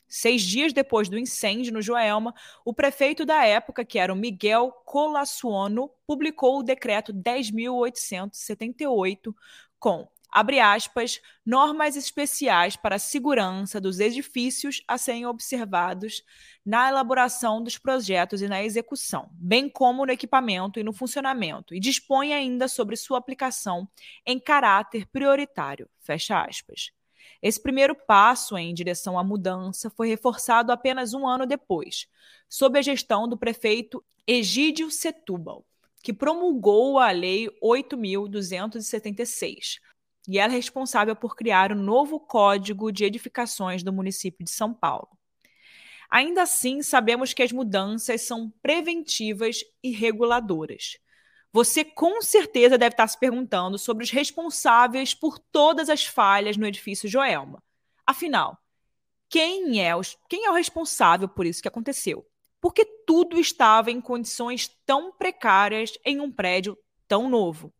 Seis 0.08 0.44
dias 0.44 0.72
depois 0.72 1.10
do 1.10 1.18
incêndio 1.18 1.74
no 1.74 1.82
Joelma, 1.82 2.36
o 2.64 2.72
prefeito 2.74 3.26
da 3.26 3.44
época, 3.46 3.84
que 3.84 3.98
era 3.98 4.14
o 4.14 4.16
Miguel 4.16 4.72
Colassuono, 4.86 5.90
publicou 6.06 6.60
o 6.60 6.64
decreto 6.64 7.12
10.878 7.14 9.34
com, 9.80 10.08
abre 10.32 10.60
aspas, 10.60 11.22
normas 11.46 11.96
especiais 11.96 12.76
para 12.76 12.96
a 12.96 13.00
segurança 13.00 13.80
dos 13.80 14.00
edifícios 14.00 14.84
a 14.88 14.98
serem 14.98 15.26
observados 15.26 16.24
na 16.66 16.90
elaboração 16.90 17.62
dos 17.62 17.78
projetos 17.78 18.42
e 18.42 18.48
na 18.48 18.64
execução, 18.64 19.30
bem 19.34 19.70
como 19.70 20.06
no 20.06 20.12
equipamento 20.12 20.80
e 20.80 20.84
no 20.84 20.94
funcionamento, 20.94 21.74
e 21.74 21.80
dispõe 21.80 22.34
ainda 22.34 22.68
sobre 22.68 22.96
sua 22.96 23.18
aplicação 23.18 23.88
em 24.26 24.40
caráter 24.40 25.08
prioritário, 25.08 25.90
fecha 26.00 26.44
aspas. 26.44 26.92
Esse 27.42 27.62
primeiro 27.62 27.94
passo 27.96 28.58
em 28.58 28.74
direção 28.74 29.20
à 29.20 29.24
mudança 29.24 29.90
foi 29.90 30.08
reforçado 30.08 30.72
apenas 30.72 31.14
um 31.14 31.28
ano 31.28 31.46
depois, 31.46 32.08
sob 32.50 32.80
a 32.80 32.82
gestão 32.82 33.28
do 33.28 33.38
prefeito 33.38 34.02
Egídio 34.28 34.90
Setúbal, 34.90 35.64
que 36.02 36.14
promulgou 36.14 36.98
a 37.00 37.12
Lei 37.12 37.50
8.276, 37.64 39.80
e 40.28 40.40
ela 40.40 40.54
é 40.54 40.56
responsável 40.56 41.16
por 41.16 41.36
criar 41.36 41.72
o 41.72 41.76
novo 41.76 42.20
Código 42.20 42.92
de 42.92 43.06
Edificações 43.06 43.84
do 43.84 43.94
município 43.94 44.44
de 44.44 44.50
São 44.52 44.74
Paulo. 44.74 45.10
Ainda 46.10 46.42
assim, 46.44 46.82
sabemos 46.82 47.34
que 47.34 47.44
as 47.44 47.52
mudanças 47.52 48.22
são 48.22 48.50
preventivas 48.62 49.64
e 49.84 49.92
reguladoras. 49.92 50.98
Você 51.56 51.86
com 51.86 52.22
certeza 52.22 52.78
deve 52.78 52.96
estar 52.96 53.08
se 53.08 53.18
perguntando 53.18 53.78
sobre 53.78 54.04
os 54.04 54.12
responsáveis 54.12 55.14
por 55.14 55.40
todas 55.40 55.90
as 55.90 56.06
falhas 56.06 56.58
no 56.58 56.68
edifício 56.68 57.08
Joelma. 57.08 57.64
Afinal, 58.06 58.58
quem 59.30 59.82
é, 59.82 59.96
os, 59.96 60.18
quem 60.28 60.44
é 60.44 60.52
o 60.52 60.54
responsável 60.54 61.30
por 61.30 61.46
isso 61.46 61.62
que 61.62 61.68
aconteceu? 61.70 62.28
Porque 62.60 62.84
tudo 63.08 63.40
estava 63.40 63.90
em 63.90 64.02
condições 64.02 64.70
tão 64.86 65.14
precárias 65.14 65.94
em 66.04 66.20
um 66.20 66.30
prédio 66.30 66.78
tão 67.08 67.30
novo. 67.30 67.74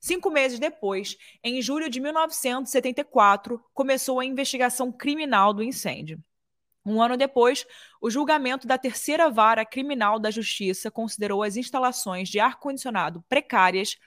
Cinco 0.00 0.30
meses 0.30 0.60
depois, 0.60 1.16
em 1.42 1.60
julho 1.60 1.90
de 1.90 1.98
1974, 1.98 3.60
começou 3.74 4.20
a 4.20 4.24
investigação 4.24 4.92
criminal 4.92 5.52
do 5.52 5.64
incêndio. 5.64 6.22
Um 6.88 7.02
ano 7.02 7.18
depois, 7.18 7.66
o 8.00 8.10
julgamento 8.10 8.66
da 8.66 8.78
terceira 8.78 9.28
vara 9.28 9.62
criminal 9.62 10.18
da 10.18 10.30
Justiça 10.30 10.90
considerou 10.90 11.42
as 11.42 11.56
instalações 11.56 12.30
de 12.30 12.40
ar-condicionado 12.40 13.22
precárias 13.28 13.98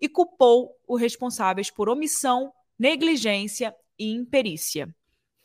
e 0.00 0.08
culpou 0.08 0.74
os 0.88 0.98
responsáveis 0.98 1.70
por 1.70 1.90
omissão, 1.90 2.50
negligência 2.78 3.74
e 3.98 4.10
imperícia. 4.10 4.88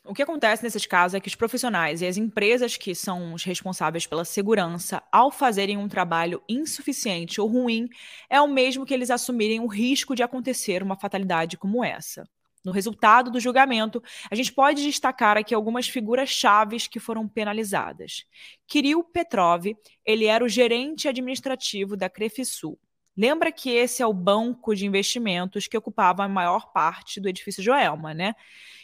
O 0.06 0.14
que 0.14 0.22
acontece 0.22 0.62
nesses 0.62 0.86
casos 0.86 1.14
é 1.14 1.20
que 1.20 1.28
os 1.28 1.34
profissionais 1.34 2.00
e 2.00 2.06
as 2.06 2.16
empresas 2.16 2.76
que 2.78 2.94
são 2.94 3.34
os 3.34 3.44
responsáveis 3.44 4.06
pela 4.06 4.24
segurança, 4.24 5.02
ao 5.12 5.30
fazerem 5.30 5.76
um 5.76 5.88
trabalho 5.88 6.42
insuficiente 6.48 7.40
ou 7.40 7.48
ruim, 7.48 7.88
é 8.30 8.40
o 8.40 8.46
mesmo 8.46 8.86
que 8.86 8.94
eles 8.94 9.10
assumirem 9.10 9.60
o 9.60 9.66
risco 9.66 10.14
de 10.14 10.22
acontecer 10.22 10.82
uma 10.82 10.96
fatalidade 10.96 11.58
como 11.58 11.84
essa. 11.84 12.26
No 12.66 12.72
resultado 12.72 13.30
do 13.30 13.38
julgamento, 13.38 14.02
a 14.28 14.34
gente 14.34 14.52
pode 14.52 14.82
destacar 14.82 15.36
aqui 15.36 15.54
algumas 15.54 15.86
figuras 15.86 16.28
chaves 16.28 16.88
que 16.88 16.98
foram 16.98 17.28
penalizadas. 17.28 18.24
Kirill 18.66 19.04
Petrov, 19.04 19.66
ele 20.04 20.24
era 20.24 20.44
o 20.44 20.48
gerente 20.48 21.06
administrativo 21.06 21.96
da 21.96 22.10
Crefisul. 22.10 22.76
Lembra 23.16 23.52
que 23.52 23.70
esse 23.70 24.02
é 24.02 24.06
o 24.06 24.12
banco 24.12 24.74
de 24.74 24.84
investimentos 24.84 25.68
que 25.68 25.78
ocupava 25.78 26.24
a 26.24 26.28
maior 26.28 26.72
parte 26.72 27.20
do 27.20 27.28
edifício 27.28 27.62
Joelma, 27.62 28.12
né? 28.12 28.34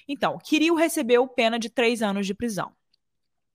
Então, 0.06 0.38
Kirill 0.38 0.76
recebeu 0.76 1.26
pena 1.26 1.58
de 1.58 1.68
três 1.68 2.02
anos 2.02 2.24
de 2.24 2.34
prisão. 2.34 2.72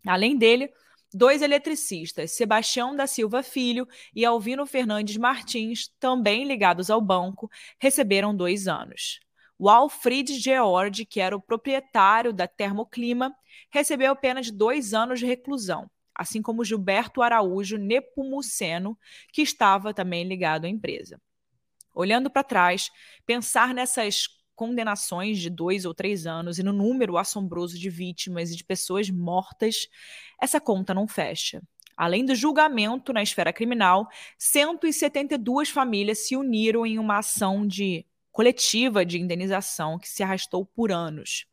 Além 0.05 0.37
dele, 0.37 0.69
dois 1.13 1.41
eletricistas, 1.41 2.31
Sebastião 2.31 2.93
da 2.93 3.07
Silva 3.07 3.41
Filho 3.41 3.87
e 4.13 4.25
Alvino 4.25 4.65
Fernandes 4.65 5.15
Martins, 5.15 5.89
também 5.97 6.43
ligados 6.43 6.89
ao 6.89 6.99
banco, 6.99 7.49
receberam 7.79 8.35
dois 8.35 8.67
anos. 8.67 9.21
O 9.59 9.69
Alfred 9.69 10.37
George, 10.39 11.03
que 11.05 11.19
era 11.19 11.35
o 11.35 11.41
proprietário 11.41 12.31
da 12.31 12.47
Termoclima, 12.47 13.35
recebeu 13.71 14.15
pena 14.15 14.41
de 14.41 14.51
dois 14.51 14.93
anos 14.93 15.19
de 15.19 15.25
reclusão, 15.25 15.89
assim 16.13 16.41
como 16.41 16.63
Gilberto 16.63 17.21
Araújo 17.23 17.77
Nepomuceno, 17.77 18.97
que 19.33 19.41
estava 19.41 19.93
também 19.93 20.23
ligado 20.23 20.65
à 20.65 20.69
empresa. 20.69 21.19
Olhando 21.93 22.29
para 22.29 22.43
trás, 22.43 22.91
pensar 23.25 23.73
nessas 23.73 24.27
condenações 24.55 25.39
de 25.39 25.49
dois 25.49 25.85
ou 25.85 25.93
três 25.93 26.27
anos 26.27 26.59
e 26.59 26.63
no 26.63 26.73
número 26.73 27.17
assombroso 27.17 27.79
de 27.79 27.89
vítimas 27.89 28.51
e 28.51 28.55
de 28.55 28.63
pessoas 28.63 29.09
mortas, 29.09 29.87
essa 30.39 30.59
conta 30.59 30.93
não 30.93 31.07
fecha. 31.07 31.61
Além 31.95 32.23
do 32.23 32.35
julgamento 32.35 33.11
na 33.11 33.23
esfera 33.23 33.51
criminal, 33.51 34.07
172 34.37 35.69
famílias 35.69 36.27
se 36.27 36.35
uniram 36.35 36.85
em 36.85 36.99
uma 36.99 37.17
ação 37.17 37.65
de 37.65 38.05
coletiva 38.37 39.03
de 39.03 39.19
indenização 39.19 39.97
que 39.97 40.07
se 40.07 40.21
arrastou 40.21 40.63
por 40.63 40.91
anos. 40.91 41.47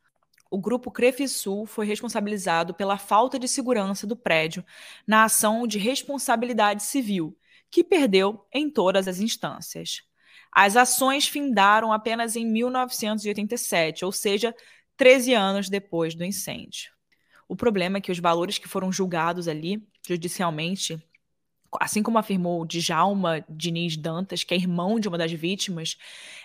O 0.51 0.61
grupo 0.61 0.91
Crefisul 0.91 1.65
foi 1.65 1.83
responsabilizado 1.83 2.75
pela 2.75 2.95
falta 2.95 3.39
de 3.39 3.47
segurança 3.47 4.05
do 4.05 4.15
prédio 4.15 4.63
na 5.07 5.23
ação 5.23 5.65
de 5.65 5.79
responsabilidade 5.79 6.83
civil, 6.83 7.35
que 7.71 7.83
perdeu 7.83 8.45
em 8.53 8.69
todas 8.69 9.07
as 9.07 9.19
instâncias. 9.19 10.03
As 10.51 10.77
ações 10.77 11.27
findaram 11.27 11.91
apenas 11.91 12.35
em 12.35 12.45
1987, 12.45 14.05
ou 14.05 14.11
seja, 14.11 14.55
13 14.95 15.33
anos 15.33 15.69
depois 15.69 16.13
do 16.13 16.23
incêndio. 16.23 16.91
O 17.47 17.55
problema 17.55 17.97
é 17.97 18.01
que 18.01 18.11
os 18.11 18.19
valores 18.19 18.59
que 18.59 18.67
foram 18.67 18.91
julgados 18.91 19.47
ali, 19.47 19.83
judicialmente, 20.07 21.03
assim 21.81 22.03
como 22.03 22.17
afirmou 22.17 22.65
Djalma 22.65 23.45
Diniz 23.49 23.97
Dantas, 23.97 24.43
que 24.43 24.53
é 24.53 24.57
irmão 24.57 24.99
de 24.99 25.07
uma 25.07 25.17
das 25.17 25.31
vítimas, 25.31 25.97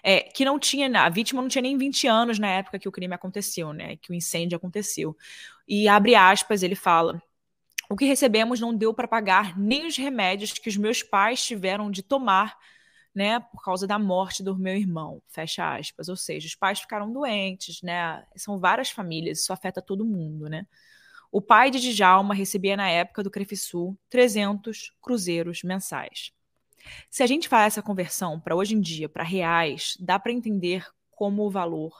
é, 0.03 0.21
que 0.21 0.45
não 0.45 0.59
tinha, 0.59 0.89
a 1.01 1.09
vítima 1.09 1.43
não 1.43 1.49
tinha 1.49 1.63
nem 1.63 1.77
20 1.77 2.07
anos 2.07 2.39
na 2.39 2.49
época 2.49 2.79
que 2.79 2.89
o 2.89 2.93
crime 2.93 3.15
aconteceu, 3.15 3.73
né, 3.73 3.97
que 3.97 4.11
o 4.11 4.15
incêndio 4.15 4.57
aconteceu. 4.57 5.17
E 5.69 5.89
abre 5.89 6.15
aspas, 6.15 6.63
ele 6.63 6.75
fala: 6.75 7.23
"O 7.91 7.97
que 7.97 8.05
recebemos 8.07 8.61
não 8.61 8.75
deu 8.75 8.95
para 8.95 9.09
pagar 9.09 9.59
nem 9.59 9.87
os 9.87 9.97
remédios 9.97 10.53
que 10.53 10.69
os 10.69 10.77
meus 10.77 11.03
pais 11.03 11.45
tiveram 11.45 11.91
de 11.91 12.03
tomar 12.03 12.57
né, 13.15 13.41
por 13.41 13.63
causa 13.63 13.87
da 13.87 13.99
morte 13.99 14.43
do 14.43 14.57
meu 14.57 14.77
irmão, 14.77 15.23
fecha 15.29 15.77
aspas. 15.77 16.09
Ou 16.09 16.17
seja, 16.17 16.47
os 16.47 16.55
pais 16.55 16.81
ficaram 16.81 17.13
doentes, 17.13 17.83
né? 17.83 18.25
São 18.37 18.59
várias 18.59 18.91
famílias, 18.91 19.41
isso 19.41 19.53
afeta 19.53 19.83
todo 19.83 20.05
mundo, 20.05 20.49
né? 20.49 20.67
O 21.33 21.41
pai 21.41 21.71
de 21.71 21.79
Djalma 21.79 22.35
recebia 22.35 22.77
na 22.77 22.89
época 22.89 23.23
do 23.23 23.31
Crefisul 23.31 23.97
300 24.09 24.93
cruzeiros 25.01 25.63
mensais. 25.63 26.33
Se 27.11 27.23
a 27.23 27.27
gente 27.27 27.49
faz 27.49 27.75
essa 27.75 27.83
conversão 27.83 28.41
para 28.41 28.57
hoje 28.57 28.75
em 28.75 28.81
dia, 28.81 29.09
para 29.09 29.23
reais, 29.23 29.97
dá 30.01 30.19
para 30.19 30.33
entender 30.33 30.87
como 31.11 31.45
o 31.45 31.51
valor 31.51 31.93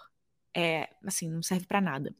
é, 0.55 0.89
assim, 1.05 1.29
não 1.31 1.43
serve 1.43 1.67
para 1.67 1.81
nada. 1.81 2.15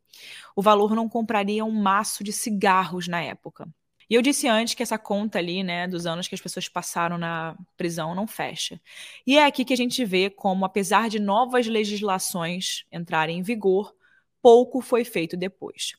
O 0.55 0.63
valor 0.63 0.95
não 0.95 1.09
compraria 1.09 1.65
um 1.65 1.73
maço 1.73 2.23
de 2.23 2.33
cigarros 2.33 3.09
na 3.09 3.21
época. 3.21 3.69
E 4.09 4.15
eu 4.15 4.23
disse 4.23 4.49
antes 4.49 4.75
que 4.75 4.83
essa 4.83 4.99
conta 4.99 5.39
ali, 5.39 5.63
né, 5.63 5.87
dos 5.87 6.05
anos 6.05 6.27
que 6.27 6.35
as 6.35 6.41
pessoas 6.41 6.69
passaram 6.69 7.17
na 7.17 7.57
prisão 7.77 8.15
não 8.15 8.27
fecha. 8.27 8.81
E 9.25 9.39
é 9.39 9.45
aqui 9.45 9.65
que 9.65 9.73
a 9.73 9.77
gente 9.77 10.05
vê 10.05 10.29
como, 10.29 10.65
apesar 10.65 11.09
de 11.09 11.21
novas 11.21 11.67
legislações 11.69 12.85
entrarem 12.91 13.39
em 13.39 13.43
vigor, 13.43 13.95
pouco 14.43 14.81
foi 14.81 15.05
feito 15.05 15.37
depois. 15.37 15.93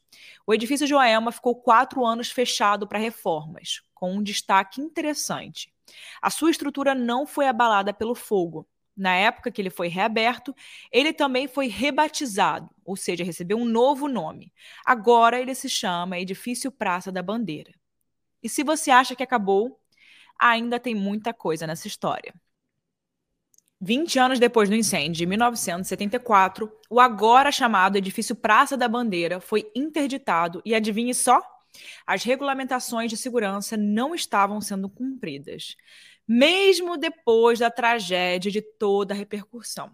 O 0.46 0.54
edifício 0.54 0.88
Joelma 0.88 1.32
ficou 1.32 1.56
quatro 1.56 2.06
anos 2.06 2.32
fechado 2.32 2.88
para 2.88 3.00
reformas, 3.00 3.82
com 3.94 4.14
um 4.14 4.24
destaque 4.24 4.82
interessante. 4.82 5.74
A 6.22 6.30
sua 6.30 6.52
estrutura 6.52 6.96
não 6.96 7.26
foi 7.26 7.48
abalada 7.48 7.94
pelo 7.94 8.16
fogo. 8.16 8.68
Na 8.96 9.16
época 9.16 9.50
que 9.52 9.62
ele 9.62 9.70
foi 9.70 9.88
reaberto, 9.88 10.54
ele 10.92 11.14
também 11.14 11.48
foi 11.48 11.68
rebatizado, 11.68 12.70
ou 12.84 12.96
seja, 12.96 13.24
recebeu 13.24 13.58
um 13.58 13.66
novo 13.66 14.08
nome. 14.08 14.52
Agora 14.86 15.40
ele 15.40 15.56
se 15.56 15.70
chama 15.70 16.20
Edifício 16.20 16.72
Praça 16.72 17.12
da 17.12 17.24
Bandeira. 17.24 17.74
E 18.44 18.50
se 18.50 18.64
você 18.64 18.92
acha 18.92 19.16
que 19.16 19.24
acabou, 19.24 19.80
ainda 20.38 20.80
tem 20.80 20.94
muita 20.94 21.34
coisa 21.34 21.66
nessa 21.66 21.88
história. 21.88 22.34
20 23.82 24.20
anos 24.20 24.40
depois 24.40 24.70
do 24.70 24.76
incêndio, 24.76 25.14
de 25.14 25.26
1974, 25.26 26.72
o 26.88 27.00
agora 27.00 27.52
chamado 27.52 27.98
edifício 27.98 28.36
Praça 28.36 28.78
da 28.78 28.88
Bandeira 28.88 29.42
foi 29.42 29.72
interditado 29.76 30.62
e 30.64 30.76
adivinhe 30.76 31.16
só? 31.16 31.42
As 32.06 32.24
regulamentações 32.24 33.10
de 33.10 33.18
segurança 33.18 33.76
não 33.76 34.14
estavam 34.14 34.62
sendo 34.62 34.88
cumpridas, 34.88 35.76
mesmo 36.28 36.96
depois 36.96 37.58
da 37.58 37.72
tragédia 37.72 38.52
de 38.52 38.62
toda 38.62 39.16
a 39.16 39.18
repercussão. 39.18 39.92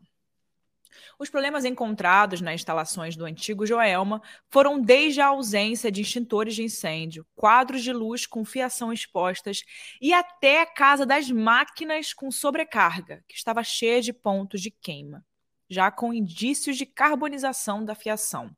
Os 1.20 1.32
problemas 1.32 1.66
encontrados 1.66 2.42
nas 2.42 2.56
instalações 2.56 3.16
do 3.16 3.26
antigo 3.26 3.66
Joelma 3.66 4.22
foram 4.50 4.80
desde 4.80 5.20
a 5.20 5.28
ausência 5.28 5.92
de 5.92 6.02
extintores 6.02 6.54
de 6.54 6.62
incêndio, 6.62 7.26
quadros 7.36 7.82
de 7.82 7.92
luz 7.92 8.28
com 8.28 8.46
fiação 8.46 8.94
expostas 8.94 9.64
e 10.00 10.14
até 10.14 10.62
a 10.62 10.66
casa 10.68 11.08
das 11.08 11.32
máquinas 11.32 12.14
com 12.14 12.30
sobrecarga, 12.30 13.24
que 13.28 13.36
estava 13.36 13.64
cheia 13.64 14.00
de 14.00 14.14
pontos 14.14 14.62
de 14.62 14.70
queima, 14.70 15.26
já 15.68 15.90
com 15.90 16.14
indícios 16.14 16.78
de 16.78 16.86
carbonização 16.86 17.84
da 17.84 17.96
fiação. 17.96 18.56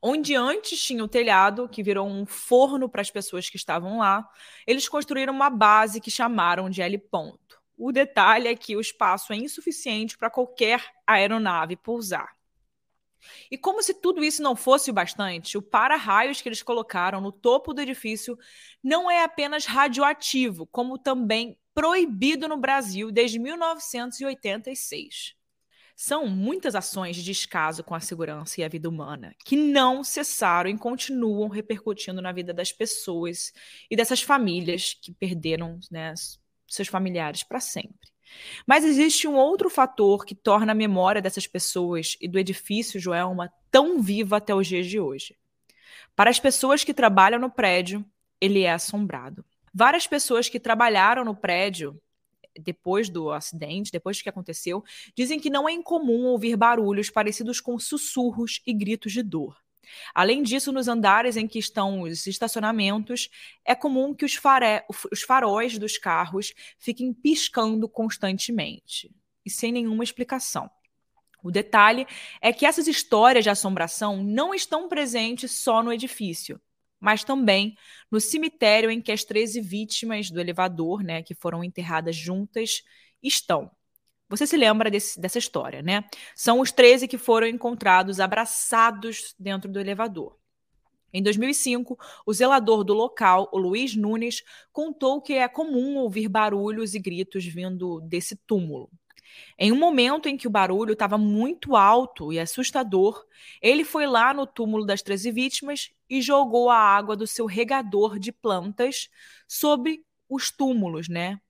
Onde 0.00 0.34
antes 0.34 0.82
tinha 0.82 1.04
o 1.04 1.08
telhado, 1.08 1.68
que 1.68 1.82
virou 1.82 2.08
um 2.08 2.24
forno 2.24 2.88
para 2.88 3.02
as 3.02 3.10
pessoas 3.10 3.50
que 3.50 3.56
estavam 3.56 3.98
lá, 3.98 4.26
eles 4.66 4.88
construíram 4.88 5.32
uma 5.34 5.50
base 5.50 6.00
que 6.00 6.10
chamaram 6.10 6.70
de 6.70 6.80
L 6.80 6.98
ponto. 6.98 7.63
O 7.76 7.92
detalhe 7.92 8.48
é 8.48 8.56
que 8.56 8.76
o 8.76 8.80
espaço 8.80 9.32
é 9.32 9.36
insuficiente 9.36 10.16
para 10.16 10.30
qualquer 10.30 10.84
aeronave 11.06 11.76
pousar. 11.76 12.34
E 13.50 13.56
como 13.56 13.82
se 13.82 13.94
tudo 13.94 14.22
isso 14.22 14.42
não 14.42 14.54
fosse 14.54 14.90
o 14.90 14.94
bastante, 14.94 15.56
o 15.56 15.62
para-raios 15.62 16.40
que 16.40 16.48
eles 16.48 16.62
colocaram 16.62 17.20
no 17.20 17.32
topo 17.32 17.72
do 17.72 17.80
edifício 17.80 18.38
não 18.82 19.10
é 19.10 19.22
apenas 19.24 19.64
radioativo, 19.64 20.66
como 20.66 20.98
também 20.98 21.58
proibido 21.74 22.46
no 22.46 22.56
Brasil 22.56 23.10
desde 23.10 23.38
1986. 23.38 25.34
São 25.96 26.26
muitas 26.26 26.74
ações 26.74 27.14
de 27.14 27.22
descaso 27.22 27.84
com 27.84 27.94
a 27.94 28.00
segurança 28.00 28.60
e 28.60 28.64
a 28.64 28.68
vida 28.68 28.88
humana 28.88 29.32
que 29.44 29.56
não 29.56 30.02
cessaram 30.02 30.68
e 30.68 30.76
continuam 30.76 31.48
repercutindo 31.48 32.20
na 32.20 32.32
vida 32.32 32.52
das 32.52 32.72
pessoas 32.72 33.52
e 33.88 33.94
dessas 33.94 34.20
famílias 34.20 34.94
que 34.94 35.12
perderam 35.12 35.78
né, 35.90 36.12
seus 36.74 36.88
familiares 36.88 37.42
para 37.42 37.60
sempre. 37.60 38.12
Mas 38.66 38.84
existe 38.84 39.28
um 39.28 39.36
outro 39.36 39.70
fator 39.70 40.24
que 40.24 40.34
torna 40.34 40.72
a 40.72 40.74
memória 40.74 41.22
dessas 41.22 41.46
pessoas 41.46 42.16
e 42.20 42.28
do 42.28 42.38
edifício 42.38 43.00
Joelma 43.00 43.52
tão 43.70 44.00
viva 44.00 44.36
até 44.36 44.54
os 44.54 44.66
dias 44.66 44.86
de 44.86 44.98
hoje. 44.98 45.36
Para 46.16 46.30
as 46.30 46.40
pessoas 46.40 46.84
que 46.84 46.94
trabalham 46.94 47.40
no 47.40 47.50
prédio, 47.50 48.04
ele 48.40 48.62
é 48.62 48.72
assombrado. 48.72 49.44
Várias 49.72 50.06
pessoas 50.06 50.48
que 50.48 50.60
trabalharam 50.60 51.24
no 51.24 51.34
prédio 51.34 52.00
depois 52.60 53.08
do 53.08 53.32
acidente, 53.32 53.90
depois 53.90 54.22
que 54.22 54.28
aconteceu, 54.28 54.84
dizem 55.16 55.40
que 55.40 55.50
não 55.50 55.68
é 55.68 55.72
incomum 55.72 56.26
ouvir 56.26 56.56
barulhos 56.56 57.10
parecidos 57.10 57.60
com 57.60 57.78
sussurros 57.78 58.62
e 58.64 58.72
gritos 58.72 59.12
de 59.12 59.22
dor. 59.22 59.63
Além 60.14 60.42
disso, 60.42 60.72
nos 60.72 60.88
andares 60.88 61.36
em 61.36 61.46
que 61.46 61.58
estão 61.58 62.02
os 62.02 62.26
estacionamentos, 62.26 63.28
é 63.64 63.74
comum 63.74 64.14
que 64.14 64.24
os, 64.24 64.34
fare... 64.34 64.84
os 65.12 65.22
faróis 65.22 65.78
dos 65.78 65.98
carros 65.98 66.52
fiquem 66.78 67.12
piscando 67.12 67.88
constantemente 67.88 69.14
e 69.44 69.50
sem 69.50 69.72
nenhuma 69.72 70.04
explicação. 70.04 70.70
O 71.42 71.50
detalhe 71.50 72.06
é 72.40 72.52
que 72.52 72.64
essas 72.64 72.88
histórias 72.88 73.44
de 73.44 73.50
assombração 73.50 74.24
não 74.24 74.54
estão 74.54 74.88
presentes 74.88 75.52
só 75.52 75.82
no 75.82 75.92
edifício, 75.92 76.58
mas 76.98 77.22
também 77.22 77.76
no 78.10 78.18
cemitério 78.18 78.90
em 78.90 78.98
que 78.98 79.12
as 79.12 79.24
13 79.24 79.60
vítimas 79.60 80.30
do 80.30 80.40
elevador, 80.40 81.02
né, 81.02 81.22
que 81.22 81.34
foram 81.34 81.62
enterradas 81.62 82.16
juntas, 82.16 82.82
estão. 83.22 83.70
Você 84.28 84.46
se 84.46 84.56
lembra 84.56 84.90
desse, 84.90 85.20
dessa 85.20 85.38
história, 85.38 85.82
né? 85.82 86.04
São 86.34 86.60
os 86.60 86.72
13 86.72 87.06
que 87.06 87.18
foram 87.18 87.46
encontrados 87.46 88.20
abraçados 88.20 89.34
dentro 89.38 89.70
do 89.70 89.78
elevador. 89.78 90.36
Em 91.12 91.22
2005, 91.22 91.96
o 92.26 92.32
zelador 92.32 92.82
do 92.82 92.92
local, 92.92 93.48
o 93.52 93.58
Luiz 93.58 93.94
Nunes, 93.94 94.42
contou 94.72 95.22
que 95.22 95.34
é 95.34 95.46
comum 95.46 95.96
ouvir 95.96 96.28
barulhos 96.28 96.94
e 96.94 96.98
gritos 96.98 97.44
vindo 97.44 98.00
desse 98.00 98.34
túmulo. 98.34 98.90
Em 99.58 99.70
um 99.70 99.78
momento 99.78 100.28
em 100.28 100.36
que 100.36 100.46
o 100.46 100.50
barulho 100.50 100.92
estava 100.92 101.16
muito 101.16 101.76
alto 101.76 102.32
e 102.32 102.40
assustador, 102.40 103.24
ele 103.60 103.84
foi 103.84 104.06
lá 104.06 104.34
no 104.34 104.46
túmulo 104.46 104.84
das 104.84 105.02
13 105.02 105.30
vítimas 105.30 105.90
e 106.10 106.20
jogou 106.20 106.68
a 106.70 106.76
água 106.76 107.16
do 107.16 107.26
seu 107.26 107.46
regador 107.46 108.18
de 108.18 108.32
plantas 108.32 109.08
sobre 109.46 110.04
os 110.28 110.50
túmulos, 110.50 111.08
né? 111.08 111.40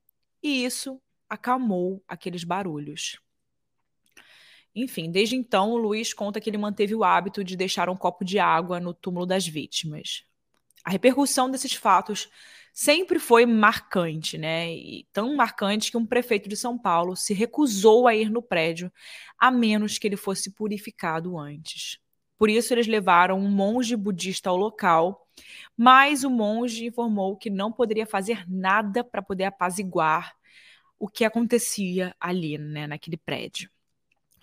E 0.43 0.65
isso 0.65 1.01
acalmou 1.29 2.03
aqueles 2.07 2.45
barulhos. 2.45 3.19
Enfim, 4.75 5.11
desde 5.11 5.37
então, 5.37 5.71
o 5.71 5.77
Luiz 5.77 6.13
conta 6.13 6.41
que 6.41 6.51
ele 6.51 6.59
manteve 6.59 6.95
o 6.95 7.05
hábito 7.05 7.45
de 7.45 7.57
deixar 7.57 7.89
um 7.89 7.97
copo 7.97 8.25
de 8.25 8.39
água 8.39 8.81
no 8.81 8.93
túmulo 8.93 9.25
das 9.25 9.47
vítimas. 9.47 10.25
A 10.85 10.91
repercussão 10.91 11.49
desses 11.49 11.75
fatos 11.75 12.29
sempre 12.73 13.21
foi 13.21 13.47
marcante, 13.47 14.37
né? 14.37 14.75
E 14.75 15.07
tão 15.13 15.37
marcante 15.37 15.93
que 15.93 15.97
um 15.97 16.05
prefeito 16.05 16.49
de 16.49 16.57
São 16.57 16.77
Paulo 16.77 17.15
se 17.15 17.33
recusou 17.33 18.09
a 18.09 18.17
ir 18.17 18.29
no 18.29 18.43
prédio, 18.43 18.93
a 19.39 19.51
menos 19.51 19.97
que 19.97 20.09
ele 20.09 20.17
fosse 20.17 20.51
purificado 20.51 21.39
antes. 21.39 21.99
Por 22.37 22.51
isso, 22.51 22.75
eles 22.75 22.89
levaram 22.89 23.39
um 23.39 23.49
monge 23.49 23.95
budista 23.95 24.51
ao 24.51 24.57
local, 24.57 25.29
mas 25.77 26.25
o 26.25 26.31
monge 26.31 26.85
informou 26.87 27.37
que 27.37 27.49
não 27.49 27.71
poderia 27.71 28.07
fazer 28.07 28.45
nada 28.51 29.05
para 29.05 29.23
poder 29.23 29.45
apaziguar 29.45 30.35
o 30.99 31.09
que 31.09 31.25
acontecia 31.25 32.15
ali, 32.21 32.59
né, 32.59 32.87
naquele 32.87 33.17
prédio. 33.17 33.71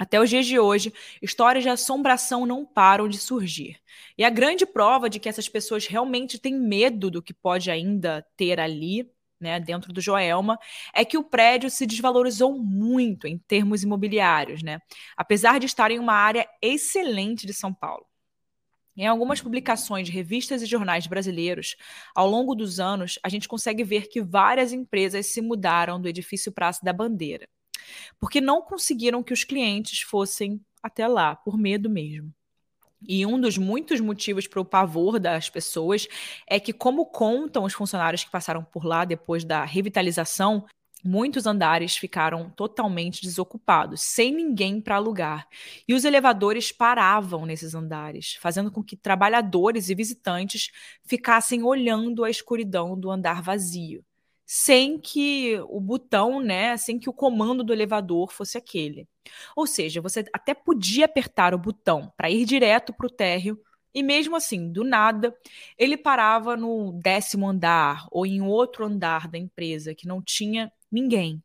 Até 0.02 0.20
os 0.20 0.30
dias 0.32 0.48
de 0.48 0.58
hoje, 0.60 0.92
histórias 1.22 1.64
de 1.64 1.70
assombração 1.70 2.44
não 2.44 2.66
param 2.66 3.08
de 3.08 3.20
surgir. 3.20 3.80
E 4.18 4.24
a 4.24 4.32
grande 4.32 4.66
prova 4.66 5.08
de 5.08 5.20
que 5.20 5.30
essas 5.30 5.48
pessoas 5.48 5.86
realmente 5.86 6.40
têm 6.40 6.56
medo 6.56 7.12
do 7.12 7.22
que 7.22 7.34
pode 7.34 7.70
ainda 7.70 8.26
ter 8.36 8.60
ali, 8.60 9.08
né, 9.40 9.60
dentro 9.60 9.94
do 9.94 10.02
Joelma, 10.02 10.58
é 10.92 11.06
que 11.06 11.20
o 11.20 11.24
prédio 11.24 11.70
se 11.70 11.86
desvalorizou 11.86 12.58
muito 12.58 13.28
em 13.28 13.38
termos 13.38 13.84
imobiliários, 13.84 14.64
né? 14.64 14.80
Apesar 15.16 15.60
de 15.60 15.68
estar 15.68 15.92
em 15.92 16.00
uma 16.00 16.14
área 16.14 16.48
excelente 16.62 17.46
de 17.46 17.54
São 17.54 17.72
Paulo. 17.72 18.06
Em 18.96 19.08
algumas 19.08 19.42
publicações 19.42 20.08
de 20.08 20.12
revistas 20.12 20.62
e 20.62 20.66
jornais 20.66 21.08
brasileiros, 21.08 21.76
ao 22.14 22.30
longo 22.30 22.54
dos 22.54 22.80
anos, 22.80 23.18
a 23.24 23.30
gente 23.30 23.48
consegue 23.48 23.84
ver 23.84 24.08
que 24.10 24.22
várias 24.22 24.74
empresas 24.74 25.28
se 25.28 25.42
mudaram 25.42 26.00
do 26.00 26.08
edifício 26.08 26.52
Praça 26.52 26.82
da 26.84 26.92
Bandeira 26.92 27.48
porque 28.20 28.42
não 28.42 28.62
conseguiram 28.62 29.24
que 29.24 29.34
os 29.34 29.44
clientes 29.44 30.02
fossem 30.02 30.62
até 30.82 31.08
lá, 31.08 31.36
por 31.36 31.58
medo 31.58 31.90
mesmo. 31.90 32.34
E 33.08 33.26
um 33.26 33.40
dos 33.40 33.58
muitos 33.58 34.00
motivos 34.00 34.48
para 34.48 34.62
o 34.62 34.66
pavor 34.66 35.20
das 35.20 35.50
pessoas 35.50 36.08
é 36.48 36.60
que, 36.60 36.72
como 36.72 37.08
contam 37.08 37.64
os 37.64 37.74
funcionários 37.74 38.24
que 38.24 38.30
passaram 38.30 38.64
por 38.64 38.86
lá 38.86 39.06
depois 39.06 39.44
da 39.44 39.66
revitalização, 39.66 40.66
muitos 41.04 41.46
andares 41.46 41.98
ficaram 41.98 42.50
totalmente 42.50 43.22
desocupados, 43.22 44.02
sem 44.02 44.34
ninguém 44.34 44.82
para 44.82 44.96
alugar. 44.96 45.48
E 45.88 45.94
os 45.94 46.06
elevadores 46.06 46.72
paravam 46.72 47.46
nesses 47.46 47.74
andares, 47.76 48.36
fazendo 48.42 48.72
com 48.72 48.84
que 48.84 48.96
trabalhadores 48.96 49.90
e 49.90 49.96
visitantes 49.96 50.70
ficassem 51.04 51.64
olhando 51.64 52.24
a 52.24 52.30
escuridão 52.30 53.00
do 53.00 53.10
andar 53.10 53.42
vazio 53.42 54.04
sem 54.54 55.00
que 55.00 55.58
o 55.70 55.80
botão, 55.80 56.42
né, 56.42 56.76
sem 56.76 57.00
que 57.00 57.10
o 57.10 57.14
comando 57.14 57.64
do 57.64 57.72
elevador 57.72 58.34
fosse 58.34 58.58
aquele. 58.58 59.08
Ou 59.56 59.66
seja, 59.66 60.02
você 60.02 60.26
até 60.34 60.54
podia 60.54 61.06
apertar 61.06 61.54
o 61.54 61.58
botão 61.58 62.12
para 62.18 62.30
ir 62.30 62.46
direto 62.46 62.94
para 62.94 63.08
o 63.08 63.10
térreo, 63.10 63.58
e 63.94 64.04
mesmo 64.04 64.36
assim, 64.36 64.70
do 64.70 64.84
nada, 64.84 65.34
ele 65.78 65.96
parava 65.96 66.58
no 66.58 66.92
décimo 67.02 67.48
andar 67.48 68.06
ou 68.12 68.26
em 68.26 68.42
outro 68.42 68.86
andar 68.86 69.30
da 69.30 69.38
empresa 69.38 69.96
que 69.96 70.06
não 70.06 70.22
tinha 70.22 70.70
ninguém. 70.92 71.42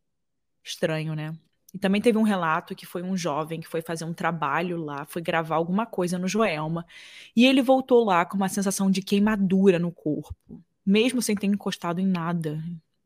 Estranho, 0.62 1.14
né? 1.14 1.34
E 1.72 1.78
também 1.78 2.00
teve 2.00 2.16
um 2.16 2.22
relato 2.22 2.74
que 2.74 2.86
foi 2.86 3.02
um 3.02 3.16
jovem 3.16 3.60
que 3.60 3.68
foi 3.68 3.82
fazer 3.82 4.04
um 4.04 4.14
trabalho 4.14 4.82
lá, 4.82 5.04
foi 5.04 5.20
gravar 5.20 5.56
alguma 5.56 5.84
coisa 5.84 6.18
no 6.18 6.26
Joelma, 6.26 6.86
e 7.34 7.44
ele 7.44 7.60
voltou 7.60 8.02
lá 8.02 8.24
com 8.24 8.36
uma 8.36 8.48
sensação 8.48 8.90
de 8.90 9.02
queimadura 9.02 9.78
no 9.78 9.92
corpo, 9.92 10.34
mesmo 10.84 11.20
sem 11.20 11.36
ter 11.36 11.46
encostado 11.46 12.00
em 12.00 12.06
nada. 12.06 12.62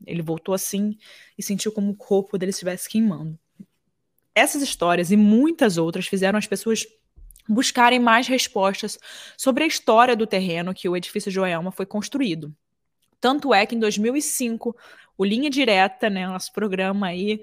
Ele 0.06 0.22
voltou 0.22 0.54
assim 0.54 0.96
e 1.36 1.42
sentiu 1.42 1.72
como 1.72 1.90
o 1.90 1.96
corpo 1.96 2.38
dele 2.38 2.50
estivesse 2.50 2.88
queimando. 2.88 3.38
Essas 4.34 4.62
histórias 4.62 5.10
e 5.10 5.16
muitas 5.16 5.76
outras 5.76 6.06
fizeram 6.06 6.38
as 6.38 6.46
pessoas 6.46 6.86
buscarem 7.48 7.98
mais 7.98 8.28
respostas 8.28 8.98
sobre 9.36 9.64
a 9.64 9.66
história 9.66 10.14
do 10.14 10.26
terreno 10.26 10.72
que 10.72 10.88
o 10.88 10.96
edifício 10.96 11.30
Joelma 11.30 11.72
foi 11.72 11.84
construído. 11.84 12.54
Tanto 13.20 13.52
é 13.52 13.66
que 13.66 13.74
em 13.74 13.80
2005, 13.80 14.74
o 15.16 15.24
Linha 15.24 15.50
Direta, 15.50 16.10
né, 16.10 16.26
nosso 16.26 16.52
programa 16.52 17.08
aí, 17.08 17.42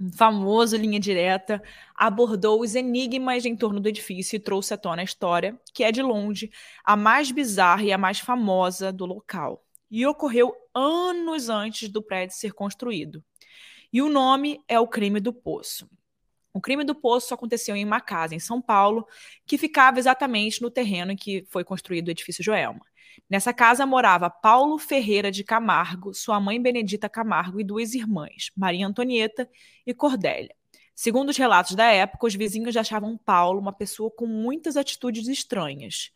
um 0.00 0.12
famoso 0.12 0.76
Linha 0.76 1.00
Direta, 1.00 1.62
abordou 1.94 2.60
os 2.60 2.74
enigmas 2.74 3.44
em 3.44 3.56
torno 3.56 3.80
do 3.80 3.88
edifício 3.88 4.36
e 4.36 4.40
trouxe 4.40 4.74
à 4.74 4.76
tona 4.76 5.02
a 5.02 5.04
história, 5.04 5.58
que 5.72 5.84
é 5.84 5.92
de 5.92 6.02
longe 6.02 6.50
a 6.84 6.96
mais 6.96 7.30
bizarra 7.30 7.84
e 7.84 7.92
a 7.92 7.98
mais 7.98 8.18
famosa 8.18 8.92
do 8.92 9.06
local 9.06 9.64
e 9.94 10.04
ocorreu 10.06 10.52
anos 10.74 11.48
antes 11.48 11.88
do 11.88 12.02
prédio 12.02 12.36
ser 12.36 12.52
construído. 12.52 13.22
E 13.92 14.02
o 14.02 14.08
nome 14.08 14.60
é 14.66 14.78
o 14.80 14.88
crime 14.88 15.20
do 15.20 15.32
poço. 15.32 15.88
O 16.52 16.60
crime 16.60 16.82
do 16.82 16.96
poço 16.96 17.32
aconteceu 17.32 17.76
em 17.76 17.84
uma 17.84 18.00
casa 18.00 18.34
em 18.34 18.40
São 18.40 18.60
Paulo, 18.60 19.06
que 19.46 19.56
ficava 19.56 20.00
exatamente 20.00 20.60
no 20.60 20.68
terreno 20.68 21.12
em 21.12 21.16
que 21.16 21.44
foi 21.48 21.62
construído 21.62 22.08
o 22.08 22.10
edifício 22.10 22.42
Joelma. 22.42 22.84
Nessa 23.28 23.52
casa 23.52 23.86
morava 23.86 24.28
Paulo 24.28 24.78
Ferreira 24.78 25.30
de 25.30 25.44
Camargo, 25.44 26.14
sua 26.14 26.40
mãe 26.40 26.60
Benedita 26.60 27.08
Camargo 27.08 27.60
e 27.60 27.64
duas 27.64 27.94
irmãs, 27.94 28.50
Maria 28.56 28.86
Antonieta 28.86 29.48
e 29.86 29.94
Cordélia. 29.94 30.54
Segundo 30.94 31.30
os 31.30 31.36
relatos 31.36 31.74
da 31.74 31.86
época, 31.86 32.26
os 32.26 32.34
vizinhos 32.34 32.76
achavam 32.76 33.18
Paulo 33.18 33.60
uma 33.60 33.72
pessoa 33.72 34.10
com 34.10 34.26
muitas 34.26 34.76
atitudes 34.76 35.26
estranhas. 35.26 36.12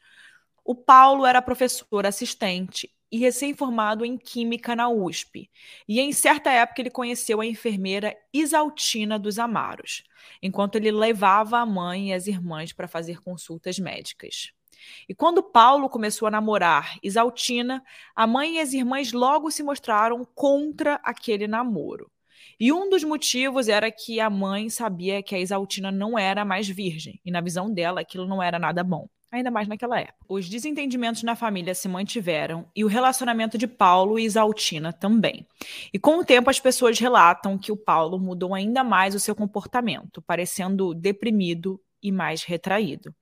O 0.64 0.74
Paulo 0.74 1.26
era 1.26 1.42
professor 1.42 2.06
assistente 2.06 2.92
e 3.10 3.18
recém-formado 3.18 4.04
em 4.04 4.16
Química 4.16 4.76
na 4.76 4.88
USP. 4.88 5.50
E 5.88 5.98
em 5.98 6.12
certa 6.12 6.50
época 6.50 6.82
ele 6.82 6.90
conheceu 6.90 7.40
a 7.40 7.46
enfermeira 7.46 8.16
Isaltina 8.32 9.18
dos 9.18 9.38
Amaros, 9.38 10.04
enquanto 10.42 10.76
ele 10.76 10.92
levava 10.92 11.58
a 11.58 11.66
mãe 11.66 12.10
e 12.10 12.12
as 12.12 12.26
irmãs 12.26 12.72
para 12.72 12.86
fazer 12.86 13.20
consultas 13.20 13.78
médicas. 13.78 14.52
E 15.08 15.14
quando 15.14 15.42
Paulo 15.42 15.88
começou 15.88 16.28
a 16.28 16.30
namorar 16.30 16.98
Isaltina, 17.02 17.82
a 18.14 18.26
mãe 18.26 18.56
e 18.56 18.60
as 18.60 18.72
irmãs 18.72 19.12
logo 19.12 19.50
se 19.50 19.62
mostraram 19.62 20.24
contra 20.34 21.00
aquele 21.02 21.46
namoro. 21.46 22.10
E 22.60 22.72
um 22.72 22.90
dos 22.90 23.04
motivos 23.04 23.68
era 23.68 23.90
que 23.90 24.20
a 24.20 24.28
mãe 24.28 24.68
sabia 24.68 25.22
que 25.22 25.34
a 25.34 25.38
Isaltina 25.38 25.90
não 25.90 26.18
era 26.18 26.44
mais 26.44 26.68
virgem, 26.68 27.20
e 27.24 27.30
na 27.30 27.40
visão 27.40 27.72
dela 27.72 28.00
aquilo 28.00 28.26
não 28.26 28.42
era 28.42 28.58
nada 28.58 28.82
bom 28.82 29.08
ainda 29.30 29.50
mais 29.50 29.68
naquela 29.68 30.00
época. 30.00 30.24
Os 30.28 30.48
desentendimentos 30.48 31.22
na 31.22 31.36
família 31.36 31.74
se 31.74 31.88
mantiveram 31.88 32.66
e 32.74 32.84
o 32.84 32.88
relacionamento 32.88 33.58
de 33.58 33.66
Paulo 33.66 34.18
e 34.18 34.24
Isaltina 34.24 34.92
também. 34.92 35.46
E 35.92 35.98
com 35.98 36.18
o 36.18 36.24
tempo 36.24 36.50
as 36.50 36.58
pessoas 36.58 36.98
relatam 36.98 37.58
que 37.58 37.70
o 37.70 37.76
Paulo 37.76 38.18
mudou 38.18 38.54
ainda 38.54 38.82
mais 38.82 39.14
o 39.14 39.20
seu 39.20 39.34
comportamento, 39.34 40.22
parecendo 40.22 40.94
deprimido 40.94 41.80
e 42.02 42.10
mais 42.10 42.42
retraído. 42.42 43.14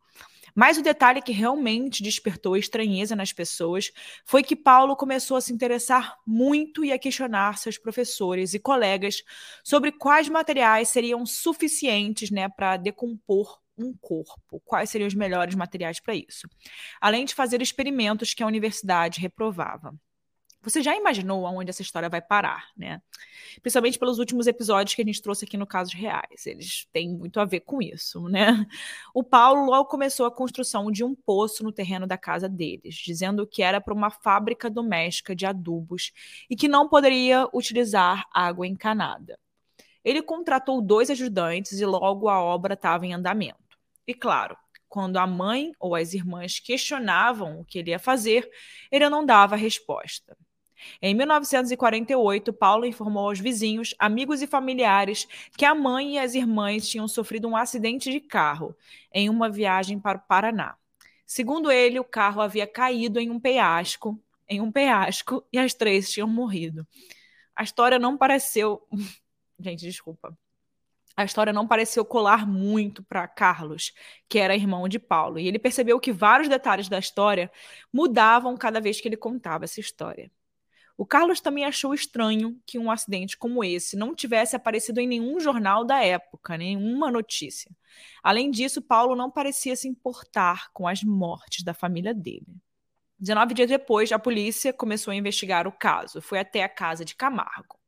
Mas 0.57 0.79
o 0.79 0.83
detalhe 0.83 1.21
que 1.21 1.33
realmente 1.33 2.03
despertou 2.03 2.57
estranheza 2.57 3.15
nas 3.15 3.31
pessoas 3.31 3.93
foi 4.25 4.43
que 4.43 4.57
Paulo 4.57 4.97
começou 4.97 5.37
a 5.37 5.41
se 5.43 5.53
interessar 5.53 6.17
muito 6.27 6.83
e 6.83 6.93
a 6.93 6.99
questionar 6.99 7.59
seus 7.59 7.77
professores 7.77 8.55
e 8.55 8.59
colegas 8.59 9.23
sobre 9.63 9.93
quais 9.93 10.31
materiais 10.31 10.89
seriam 10.89 11.27
suficientes 11.27 12.31
né, 12.31 12.49
para 12.49 12.79
decompor 12.79 13.61
um 13.77 13.93
corpo, 13.93 14.59
quais 14.65 14.89
seriam 14.89 15.07
os 15.07 15.15
melhores 15.15 15.55
materiais 15.55 16.01
para 16.01 16.15
isso, 16.15 16.49
além 16.99 17.27
de 17.27 17.35
fazer 17.35 17.61
experimentos 17.61 18.33
que 18.33 18.43
a 18.43 18.47
universidade 18.47 19.21
reprovava. 19.21 19.95
Você 20.67 20.83
já 20.83 20.97
imaginou 20.97 21.47
aonde 21.47 21.71
essa 21.71 21.81
história 21.81 22.09
vai 22.09 22.21
parar, 22.21 22.71
né? 22.77 23.01
Principalmente 23.63 24.01
pelos 24.01 24.19
últimos 24.19 24.49
episódios 24.49 24.97
que 24.97 25.03
a 25.03 25.05
gente 25.05 25.23
trouxe 25.23 25.45
aqui 25.45 25.57
no 25.57 25.65
Casos 25.65 25.95
Reais. 25.95 26.45
Eles 26.45 26.89
têm 26.93 27.09
muito 27.09 27.39
a 27.39 27.45
ver 27.45 27.61
com 27.61 27.81
isso, 27.81 28.29
né? 28.29 28.67
O 29.15 29.23
Paulo 29.23 29.65
logo 29.65 29.89
começou 29.89 30.27
a 30.27 30.31
construção 30.31 30.91
de 30.91 31.05
um 31.05 31.15
poço 31.15 31.63
no 31.63 31.71
terreno 31.71 32.05
da 32.05 32.19
casa 32.19 32.49
deles, 32.49 32.97
dizendo 32.97 33.47
que 33.47 33.63
era 33.63 33.81
para 33.81 33.95
uma 33.95 34.11
fábrica 34.11 34.69
doméstica 34.69 35.37
de 35.37 35.47
adubos 35.47 36.11
e 36.51 36.57
que 36.57 36.67
não 36.67 36.89
poderia 36.89 37.49
utilizar 37.55 38.27
água 38.35 38.67
encanada. 38.67 39.39
Ele 40.05 40.21
contratou 40.21 40.83
dois 40.83 41.11
ajudantes 41.11 41.79
e 41.79 41.87
logo 41.87 42.29
a 42.29 42.43
obra 42.43 42.75
estava 42.75 43.07
em 43.07 43.15
andamento. 43.15 43.79
E 44.05 44.13
claro, 44.13 44.57
quando 44.89 45.17
a 45.17 45.29
mãe 45.29 45.71
ou 45.79 45.95
as 45.95 46.13
irmãs 46.13 46.59
questionavam 46.59 47.61
o 47.61 47.65
que 47.65 47.79
ele 47.79 47.91
ia 47.91 48.01
fazer, 48.01 48.51
ele 48.91 49.09
não 49.09 49.25
dava 49.25 49.55
resposta. 49.55 50.37
Em 51.01 51.15
1948, 51.15 52.53
Paulo 52.53 52.87
informou 52.87 53.29
aos 53.29 53.41
vizinhos, 53.41 53.95
amigos 53.99 54.43
e 54.43 54.47
familiares 54.47 55.27
que 55.57 55.65
a 55.65 55.75
mãe 55.75 56.15
e 56.15 56.19
as 56.19 56.35
irmãs 56.35 56.89
tinham 56.89 57.09
sofrido 57.09 57.49
um 57.49 57.57
acidente 57.57 58.11
de 58.11 58.21
carro 58.21 58.77
em 59.13 59.29
uma 59.29 59.49
viagem 59.49 59.99
para 59.99 60.19
o 60.19 60.23
Paraná. 60.23 60.77
Segundo 61.27 61.71
ele, 61.71 61.99
o 61.99 62.05
carro 62.05 62.41
havia 62.41 62.67
caído 62.67 63.19
em 63.19 63.31
um 63.31 63.41
penhasco, 63.41 64.21
em 64.49 64.61
um 64.61 64.71
penhasco 64.71 65.45
e 65.53 65.59
as 65.59 65.75
três 65.75 66.11
tinham 66.11 66.29
morrido. 66.29 66.87
A 67.55 67.63
história 67.63 67.99
não 67.99 68.17
pareceu, 68.17 68.87
gente, 69.59 69.81
desculpa. 69.81 70.37
A 71.17 71.25
história 71.25 71.53
não 71.53 71.67
pareceu 71.67 72.05
colar 72.05 72.47
muito 72.47 73.03
para 73.03 73.27
Carlos, 73.27 73.95
que 74.29 74.39
era 74.39 74.55
irmão 74.55 74.87
de 74.87 74.99
Paulo, 74.99 75.39
e 75.39 75.49
ele 75.49 75.59
percebeu 75.59 75.99
que 75.99 76.13
vários 76.13 76.47
detalhes 76.47 76.91
da 76.91 76.99
história 76.99 77.51
mudavam 77.91 78.55
cada 78.55 78.83
vez 78.83 79.01
que 79.01 79.09
ele 79.09 79.17
contava 79.17 79.65
essa 79.65 79.81
história. 79.81 80.31
O 80.97 81.05
Carlos 81.05 81.41
também 81.41 81.65
achou 81.65 81.93
estranho 81.93 82.59
que 82.67 82.79
um 82.79 82.91
acidente 82.91 83.37
como 83.37 83.63
esse 83.63 83.97
não 83.97 84.15
tivesse 84.15 84.57
aparecido 84.57 84.99
em 84.99 85.07
nenhum 85.07 85.39
jornal 85.39 85.85
da 85.85 86.03
época, 86.03 86.57
nenhuma 86.57 87.11
notícia. 87.11 87.71
Além 88.23 88.51
disso, 88.51 88.81
Paulo 88.81 89.15
não 89.15 89.31
parecia 89.31 89.77
se 89.77 89.87
importar 89.87 90.73
com 90.73 90.89
as 90.89 91.03
mortes 91.03 91.63
da 91.63 91.75
família 91.75 92.15
dele. 92.15 92.47
19 93.19 93.55
dias 93.55 93.69
depois, 93.69 94.11
a 94.11 94.19
polícia 94.19 94.73
começou 94.73 95.11
a 95.13 95.15
investigar 95.17 95.67
o 95.67 95.73
caso. 95.73 96.23
Foi 96.23 96.39
até 96.39 96.63
a 96.63 96.69
casa 96.69 97.05
de 97.05 97.15
Camargo. 97.15 97.79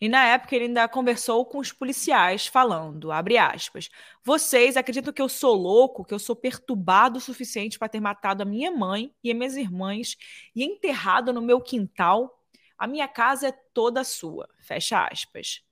E 0.00 0.08
na 0.08 0.24
época 0.26 0.54
ele 0.54 0.64
ainda 0.66 0.88
conversou 0.88 1.46
com 1.46 1.58
os 1.58 1.72
policiais, 1.72 2.46
falando, 2.46 3.10
aspas, 3.12 3.88
vocês 4.24 4.76
acreditam 4.76 5.12
que 5.12 5.22
eu 5.22 5.28
sou 5.28 5.54
louco, 5.54 6.04
que 6.04 6.12
eu 6.12 6.18
sou 6.18 6.34
perturbado 6.34 7.18
o 7.18 7.20
suficiente 7.20 7.78
para 7.78 7.88
ter 7.88 8.00
matado 8.00 8.42
a 8.42 8.46
minha 8.46 8.70
mãe 8.70 9.12
e 9.22 9.30
as 9.30 9.36
minhas 9.36 9.56
irmãs 9.56 10.16
e 10.54 10.64
enterrado 10.64 11.32
no 11.32 11.40
meu 11.40 11.60
quintal? 11.60 12.37
A 12.78 12.86
minha 12.86 13.08
casa 13.08 13.48
é 13.48 13.52
toda 13.74 14.04
sua. 14.04 14.48
Fecha 14.60 15.06
aspas. 15.06 15.62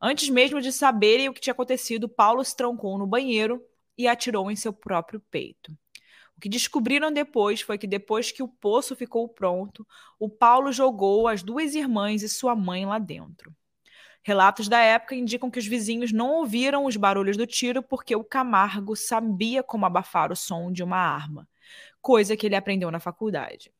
Antes 0.00 0.28
mesmo 0.28 0.60
de 0.60 0.72
saberem 0.72 1.28
o 1.28 1.32
que 1.32 1.40
tinha 1.40 1.52
acontecido, 1.52 2.08
Paulo 2.08 2.44
se 2.44 2.56
trancou 2.56 2.98
no 2.98 3.06
banheiro 3.06 3.62
e 3.96 4.06
atirou 4.06 4.50
em 4.50 4.56
seu 4.56 4.72
próprio 4.72 5.20
peito. 5.30 5.72
O 6.36 6.40
que 6.40 6.48
descobriram 6.50 7.10
depois 7.10 7.62
foi 7.62 7.78
que, 7.78 7.86
depois 7.86 8.30
que 8.30 8.42
o 8.42 8.48
poço 8.48 8.94
ficou 8.94 9.26
pronto, 9.26 9.86
o 10.18 10.28
Paulo 10.28 10.70
jogou 10.70 11.28
as 11.28 11.42
duas 11.42 11.74
irmãs 11.74 12.22
e 12.22 12.28
sua 12.28 12.54
mãe 12.54 12.84
lá 12.84 12.98
dentro. 12.98 13.54
Relatos 14.22 14.68
da 14.68 14.80
época 14.80 15.14
indicam 15.14 15.50
que 15.50 15.58
os 15.58 15.66
vizinhos 15.66 16.12
não 16.12 16.32
ouviram 16.32 16.84
os 16.84 16.96
barulhos 16.96 17.36
do 17.36 17.46
tiro 17.46 17.82
porque 17.82 18.14
o 18.14 18.24
Camargo 18.24 18.96
sabia 18.96 19.62
como 19.62 19.86
abafar 19.86 20.32
o 20.32 20.36
som 20.36 20.72
de 20.72 20.82
uma 20.82 20.98
arma, 20.98 21.48
coisa 22.02 22.36
que 22.36 22.44
ele 22.44 22.56
aprendeu 22.56 22.90
na 22.90 23.00
faculdade. 23.00 23.72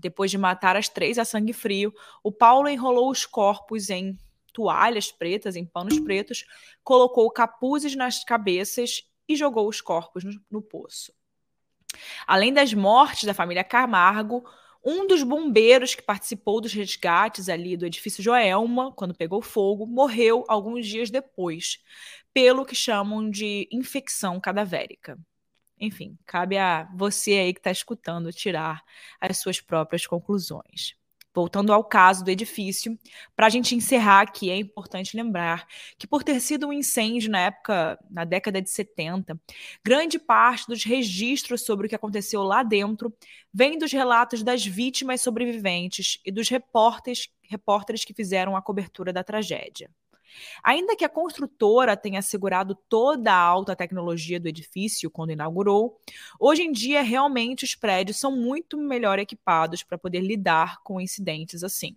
Depois 0.00 0.30
de 0.30 0.38
matar 0.38 0.76
as 0.76 0.88
três 0.88 1.18
a 1.18 1.24
sangue 1.24 1.52
frio, 1.52 1.92
o 2.22 2.30
Paulo 2.30 2.68
enrolou 2.68 3.10
os 3.10 3.24
corpos 3.24 3.90
em 3.90 4.18
toalhas 4.52 5.10
pretas, 5.10 5.56
em 5.56 5.64
panos 5.64 5.98
pretos, 6.00 6.44
colocou 6.82 7.30
capuzes 7.30 7.94
nas 7.94 8.24
cabeças 8.24 9.02
e 9.28 9.36
jogou 9.36 9.68
os 9.68 9.80
corpos 9.80 10.24
no, 10.24 10.32
no 10.50 10.62
poço. 10.62 11.12
Além 12.26 12.52
das 12.52 12.72
mortes 12.72 13.24
da 13.24 13.34
família 13.34 13.64
Camargo, 13.64 14.44
um 14.84 15.06
dos 15.06 15.22
bombeiros 15.22 15.94
que 15.94 16.02
participou 16.02 16.60
dos 16.60 16.72
resgates 16.72 17.48
ali 17.48 17.76
do 17.76 17.84
edifício 17.84 18.22
Joelma, 18.22 18.92
quando 18.92 19.14
pegou 19.14 19.42
fogo, 19.42 19.84
morreu 19.84 20.44
alguns 20.46 20.86
dias 20.86 21.10
depois, 21.10 21.82
pelo 22.32 22.64
que 22.64 22.74
chamam 22.74 23.28
de 23.28 23.68
infecção 23.72 24.40
cadavérica. 24.40 25.18
Enfim, 25.78 26.18
cabe 26.24 26.56
a 26.56 26.88
você 26.94 27.32
aí 27.32 27.52
que 27.52 27.60
está 27.60 27.70
escutando 27.70 28.32
tirar 28.32 28.82
as 29.20 29.38
suas 29.38 29.60
próprias 29.60 30.06
conclusões. 30.06 30.96
Voltando 31.34 31.70
ao 31.70 31.84
caso 31.84 32.24
do 32.24 32.30
edifício, 32.30 32.98
para 33.36 33.46
a 33.46 33.50
gente 33.50 33.74
encerrar 33.74 34.22
aqui, 34.22 34.50
é 34.50 34.56
importante 34.56 35.14
lembrar 35.14 35.68
que, 35.98 36.06
por 36.06 36.24
ter 36.24 36.40
sido 36.40 36.66
um 36.68 36.72
incêndio 36.72 37.30
na 37.30 37.40
época, 37.40 37.98
na 38.08 38.24
década 38.24 38.62
de 38.62 38.70
70, 38.70 39.38
grande 39.84 40.18
parte 40.18 40.66
dos 40.66 40.82
registros 40.82 41.62
sobre 41.62 41.84
o 41.86 41.88
que 41.90 41.94
aconteceu 41.94 42.42
lá 42.42 42.62
dentro 42.62 43.14
vem 43.52 43.76
dos 43.76 43.92
relatos 43.92 44.42
das 44.42 44.64
vítimas 44.64 45.20
sobreviventes 45.20 46.18
e 46.24 46.32
dos 46.32 46.48
repórteres, 46.48 47.28
repórteres 47.42 48.02
que 48.02 48.14
fizeram 48.14 48.56
a 48.56 48.62
cobertura 48.62 49.12
da 49.12 49.22
tragédia. 49.22 49.90
Ainda 50.62 50.96
que 50.96 51.04
a 51.04 51.08
construtora 51.08 51.96
tenha 51.96 52.18
assegurado 52.18 52.74
toda 52.88 53.32
a 53.32 53.38
alta 53.38 53.76
tecnologia 53.76 54.40
do 54.40 54.48
edifício 54.48 55.10
quando 55.10 55.32
inaugurou, 55.32 56.00
hoje 56.38 56.62
em 56.62 56.72
dia 56.72 57.02
realmente 57.02 57.64
os 57.64 57.74
prédios 57.74 58.18
são 58.18 58.34
muito 58.34 58.76
melhor 58.76 59.18
equipados 59.18 59.82
para 59.82 59.98
poder 59.98 60.20
lidar 60.20 60.82
com 60.82 61.00
incidentes 61.00 61.62
assim. 61.62 61.96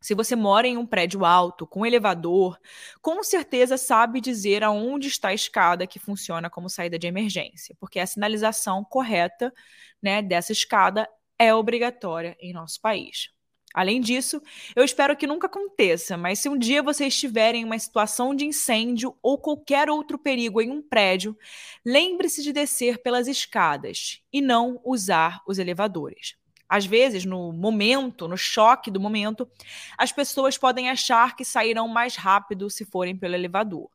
Se 0.00 0.14
você 0.14 0.36
mora 0.36 0.66
em 0.66 0.76
um 0.76 0.86
prédio 0.86 1.24
alto, 1.24 1.66
com 1.66 1.84
elevador, 1.84 2.58
com 3.02 3.22
certeza 3.22 3.76
sabe 3.76 4.20
dizer 4.20 4.62
aonde 4.62 5.08
está 5.08 5.28
a 5.28 5.34
escada 5.34 5.86
que 5.88 5.98
funciona 5.98 6.48
como 6.48 6.70
saída 6.70 6.98
de 6.98 7.08
emergência, 7.08 7.76
porque 7.80 7.98
a 7.98 8.06
sinalização 8.06 8.84
correta 8.84 9.52
né, 10.00 10.22
dessa 10.22 10.52
escada 10.52 11.08
é 11.36 11.52
obrigatória 11.52 12.36
em 12.40 12.52
nosso 12.52 12.80
país. 12.80 13.30
Além 13.78 14.00
disso, 14.00 14.42
eu 14.74 14.82
espero 14.82 15.16
que 15.16 15.24
nunca 15.24 15.46
aconteça, 15.46 16.16
mas 16.16 16.40
se 16.40 16.48
um 16.48 16.58
dia 16.58 16.82
você 16.82 17.06
estiver 17.06 17.54
em 17.54 17.64
uma 17.64 17.78
situação 17.78 18.34
de 18.34 18.44
incêndio 18.44 19.16
ou 19.22 19.38
qualquer 19.38 19.88
outro 19.88 20.18
perigo 20.18 20.60
em 20.60 20.68
um 20.68 20.82
prédio, 20.82 21.38
lembre-se 21.86 22.42
de 22.42 22.52
descer 22.52 23.00
pelas 23.00 23.28
escadas 23.28 24.20
e 24.32 24.40
não 24.40 24.80
usar 24.84 25.40
os 25.46 25.60
elevadores. 25.60 26.34
Às 26.68 26.86
vezes, 26.86 27.24
no 27.24 27.52
momento, 27.52 28.26
no 28.26 28.36
choque 28.36 28.90
do 28.90 28.98
momento, 28.98 29.48
as 29.96 30.10
pessoas 30.10 30.58
podem 30.58 30.90
achar 30.90 31.36
que 31.36 31.44
sairão 31.44 31.86
mais 31.86 32.16
rápido 32.16 32.68
se 32.68 32.84
forem 32.84 33.16
pelo 33.16 33.36
elevador. 33.36 33.88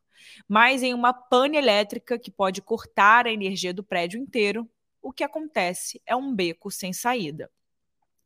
Mas 0.48 0.82
em 0.82 0.94
uma 0.94 1.12
pane 1.12 1.58
elétrica 1.58 2.18
que 2.18 2.30
pode 2.30 2.62
cortar 2.62 3.26
a 3.26 3.32
energia 3.32 3.74
do 3.74 3.84
prédio 3.84 4.18
inteiro, 4.18 4.66
o 5.02 5.12
que 5.12 5.22
acontece 5.22 6.00
é 6.06 6.16
um 6.16 6.34
beco 6.34 6.70
sem 6.70 6.94
saída. 6.94 7.50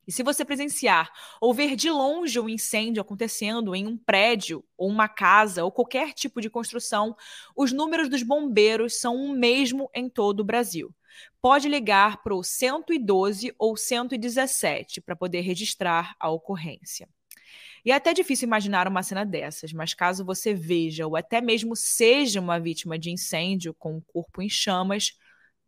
E 0.09 0.12
se 0.12 0.23
você 0.23 0.42
presenciar 0.42 1.12
ou 1.38 1.53
ver 1.53 1.77
de 1.77 1.90
longe 1.90 2.40
um 2.40 2.49
incêndio 2.49 3.03
acontecendo 3.03 3.75
em 3.75 3.87
um 3.87 3.94
prédio, 3.94 4.64
ou 4.75 4.88
uma 4.88 5.07
casa, 5.07 5.62
ou 5.62 5.71
qualquer 5.71 6.14
tipo 6.14 6.40
de 6.40 6.49
construção, 6.49 7.14
os 7.55 7.73
números 7.73 8.09
dos 8.09 8.23
bombeiros 8.23 8.99
são 8.99 9.14
o 9.16 9.29
mesmo 9.29 9.90
em 9.94 10.09
todo 10.09 10.40
o 10.40 10.44
Brasil. 10.44 10.94
Pode 11.42 11.68
ligar 11.68 12.23
para 12.23 12.35
o 12.35 12.42
112 12.42 13.55
ou 13.59 13.77
117 13.77 15.03
para 15.03 15.14
poder 15.14 15.42
registrar 15.42 16.16
a 16.18 16.31
ocorrência. 16.31 17.07
E 17.85 17.90
é 17.90 17.94
até 17.94 18.14
difícil 18.14 18.47
imaginar 18.47 18.88
uma 18.88 19.03
cena 19.03 19.27
dessas, 19.27 19.75
mas 19.75 19.92
caso 19.92 20.25
você 20.25 20.55
veja 20.55 21.07
ou 21.07 21.16
até 21.16 21.42
mesmo 21.42 21.77
seja 21.77 22.40
uma 22.40 22.59
vítima 22.59 22.99
de 22.99 23.11
incêndio 23.11 23.75
com 23.75 23.99
o 23.99 24.03
corpo 24.03 24.40
em 24.40 24.49
chamas, 24.49 25.12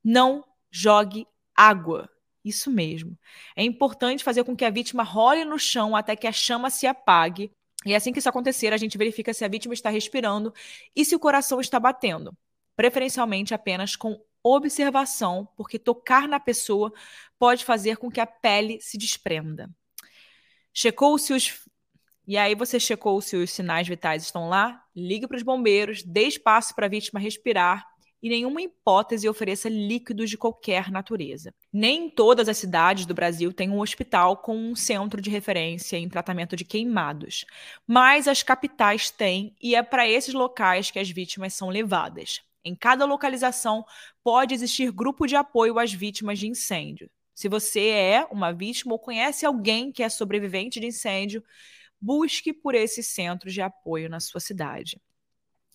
não 0.03 0.43
jogue 0.71 1.27
água 1.55 2.09
isso 2.45 2.71
mesmo. 2.71 3.19
É 3.55 3.63
importante 3.63 4.25
fazer 4.25 4.45
com 4.45 4.57
que 4.57 4.65
a 4.65 4.71
vítima 4.71 5.03
role 5.03 5.45
no 5.45 5.59
chão 5.59 5.95
até 5.95 6.17
que 6.17 6.27
a 6.27 6.33
chama 6.33 6.71
se 6.71 6.87
apague. 6.87 7.53
E 7.85 7.95
assim 7.95 8.13
que 8.13 8.19
isso 8.19 8.29
acontecer, 8.29 8.73
a 8.73 8.77
gente 8.77 8.99
verifica 8.99 9.33
se 9.33 9.45
a 9.45 9.49
vítima 9.49 9.75
está 9.75 9.91
respirando 9.91 10.53
e 10.95 11.05
se 11.05 11.15
o 11.15 11.19
coração 11.19 11.61
está 11.61 11.79
batendo. 11.79 12.37
Preferencialmente 12.77 13.55
apenas 13.55 13.97
com 13.97 14.19
observação, 14.43 15.49
porque 15.57 15.79
tocar 15.79 16.27
na 16.27 16.41
pessoa 16.41 16.93
pode 17.39 17.65
fazer 17.65 17.97
com 17.97 18.11
que 18.11 18.21
a 18.21 18.27
pele 18.27 18.81
se 18.81 18.97
desprenda. 18.97 19.71
Checou 20.73 21.19
se 21.19 21.33
os. 21.33 21.69
E 22.27 22.37
aí 22.37 22.55
você 22.55 22.79
checou 22.79 23.21
se 23.21 23.37
os 23.37 23.51
sinais 23.51 23.89
vitais 23.89 24.23
estão 24.23 24.49
lá? 24.49 24.83
Ligue 24.95 25.27
para 25.27 25.37
os 25.37 25.43
bombeiros, 25.43 26.03
dê 26.03 26.23
espaço 26.23 26.75
para 26.75 26.87
a 26.87 26.89
vítima 26.89 27.19
respirar 27.19 27.90
e 28.23 28.29
nenhuma 28.29 28.61
hipótese 28.61 29.29
ofereça 29.29 29.69
líquidos 29.69 30.29
de 30.29 30.37
qualquer 30.37 30.91
natureza. 30.91 31.55
Nem 31.73 32.11
todas 32.11 32.49
as 32.49 32.59
cidades 32.59 33.07
do 33.07 33.15
Brasil 33.15 33.53
têm 33.53 33.71
um 33.71 33.81
hospital 33.81 34.37
com 34.37 34.57
um 34.57 34.77
centro 34.77 35.21
de 35.21 35.31
referência 35.31 35.97
em 35.97 36.09
tratamento 36.09 36.55
de 36.55 36.65
queimados, 36.65 37.45
mas 37.87 38.29
as 38.29 38.43
capitais 38.43 39.11
têm 39.11 39.55
e 39.61 39.75
é 39.75 39.83
para 39.83 40.09
esses 40.09 40.35
locais 40.35 40.91
que 40.91 40.99
as 40.99 41.09
vítimas 41.09 41.55
são 41.55 41.69
levadas. 41.69 42.41
Em 42.65 42.75
cada 42.75 43.07
localização 43.07 43.85
pode 44.23 44.55
existir 44.55 44.93
grupo 44.93 45.27
de 45.27 45.35
apoio 45.35 45.79
às 45.79 45.93
vítimas 45.93 46.39
de 46.39 46.47
incêndio. 46.47 47.11
Se 47.35 47.49
você 47.49 47.89
é 47.89 48.27
uma 48.31 48.53
vítima 48.53 48.93
ou 48.93 48.99
conhece 48.99 49.47
alguém 49.47 49.91
que 49.91 50.03
é 50.03 50.09
sobrevivente 50.11 50.79
de 50.79 50.87
incêndio, 50.87 51.43
busque 51.99 52.53
por 52.53 52.75
esses 52.75 53.07
centros 53.07 53.55
de 53.55 53.63
apoio 53.63 54.11
na 54.11 54.21
sua 54.21 54.41
cidade. 54.41 55.01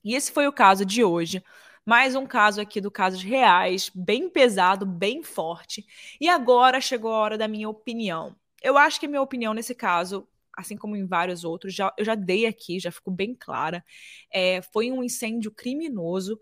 E 0.04 0.14
esse 0.14 0.32
foi 0.32 0.48
o 0.48 0.54
caso 0.54 0.86
de 0.86 1.04
hoje. 1.04 1.44
Mais 1.86 2.16
um 2.16 2.26
caso 2.26 2.60
aqui 2.60 2.82
do 2.82 2.90
Casos 2.90 3.22
Reais, 3.22 3.92
bem 3.94 4.28
pesado, 4.28 4.88
bem 4.88 5.22
forte. 5.22 5.86
E 6.20 6.28
agora 6.28 6.82
chegou 6.82 7.12
a 7.12 7.18
hora 7.18 7.38
da 7.38 7.48
minha 7.48 7.70
opinião. 7.70 8.36
Eu 8.62 8.76
acho 8.76 9.00
que 9.00 9.06
a 9.06 9.10
minha 9.10 9.22
opinião 9.22 9.54
nesse 9.54 9.76
caso, 9.76 10.28
assim 10.58 10.76
como 10.76 10.96
em 10.96 11.06
vários 11.06 11.44
outros, 11.44 11.76
já, 11.76 11.94
eu 11.96 12.04
já 12.04 12.16
dei 12.16 12.48
aqui, 12.48 12.80
já 12.80 12.92
ficou 12.92 13.14
bem 13.14 13.36
clara. 13.36 13.86
É, 14.32 14.64
foi 14.74 14.92
um 14.92 15.04
incêndio 15.04 15.52
criminoso. 15.52 16.40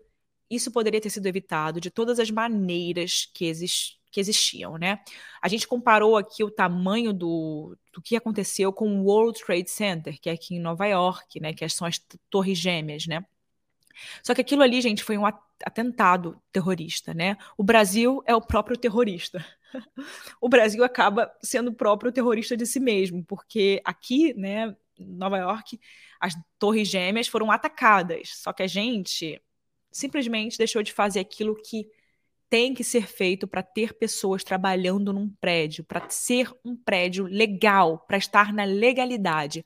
Isso 0.48 0.72
poderia 0.72 1.00
ter 1.00 1.10
sido 1.10 1.26
evitado 1.26 1.78
de 1.78 1.90
todas 1.90 2.18
as 2.18 2.30
maneiras 2.30 3.30
que, 3.34 3.44
exist, 3.44 3.98
que 4.10 4.20
existiam, 4.20 4.78
né? 4.78 5.00
A 5.42 5.48
gente 5.48 5.68
comparou 5.68 6.16
aqui 6.16 6.42
o 6.42 6.50
tamanho 6.50 7.12
do, 7.12 7.76
do 7.92 8.00
que 8.00 8.16
aconteceu 8.16 8.72
com 8.72 8.88
o 8.88 9.04
World 9.04 9.38
Trade 9.44 9.70
Center, 9.70 10.18
que 10.18 10.30
é 10.30 10.32
aqui 10.32 10.54
em 10.54 10.60
Nova 10.60 10.86
York, 10.86 11.38
né? 11.38 11.52
Que 11.52 11.68
são 11.68 11.86
as 11.86 12.00
torres 12.30 12.56
gêmeas, 12.56 13.06
né? 13.06 13.26
Só 14.22 14.34
que 14.34 14.40
aquilo 14.40 14.62
ali, 14.62 14.80
gente, 14.80 15.04
foi 15.04 15.16
um 15.16 15.26
atentado 15.26 16.40
terrorista, 16.52 17.14
né? 17.14 17.36
O 17.56 17.62
Brasil 17.62 18.22
é 18.26 18.34
o 18.34 18.40
próprio 18.40 18.76
terrorista. 18.76 19.44
o 20.40 20.48
Brasil 20.48 20.84
acaba 20.84 21.32
sendo 21.42 21.70
o 21.70 21.74
próprio 21.74 22.12
terrorista 22.12 22.56
de 22.56 22.66
si 22.66 22.80
mesmo, 22.80 23.24
porque 23.24 23.80
aqui, 23.84 24.34
né, 24.34 24.74
Nova 24.98 25.38
York, 25.38 25.80
as 26.20 26.34
torres 26.58 26.88
gêmeas 26.88 27.28
foram 27.28 27.50
atacadas. 27.50 28.30
Só 28.36 28.52
que 28.52 28.62
a 28.62 28.66
gente 28.66 29.40
simplesmente 29.90 30.58
deixou 30.58 30.82
de 30.82 30.92
fazer 30.92 31.20
aquilo 31.20 31.54
que 31.54 31.88
tem 32.50 32.74
que 32.74 32.84
ser 32.84 33.06
feito 33.08 33.48
para 33.48 33.62
ter 33.62 33.94
pessoas 33.94 34.44
trabalhando 34.44 35.12
num 35.12 35.28
prédio, 35.40 35.84
para 35.84 36.08
ser 36.08 36.52
um 36.64 36.76
prédio 36.76 37.24
legal, 37.24 37.98
para 38.06 38.16
estar 38.16 38.52
na 38.52 38.64
legalidade. 38.64 39.64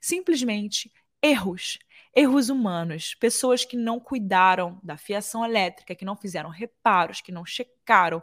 Simplesmente 0.00 0.90
erros 1.22 1.78
erros 2.14 2.48
humanos, 2.48 3.14
pessoas 3.14 3.64
que 3.64 3.76
não 3.76 4.00
cuidaram 4.00 4.80
da 4.82 4.96
fiação 4.96 5.44
elétrica, 5.44 5.94
que 5.94 6.04
não 6.04 6.16
fizeram 6.16 6.50
reparos, 6.50 7.20
que 7.20 7.32
não 7.32 7.44
checaram, 7.44 8.22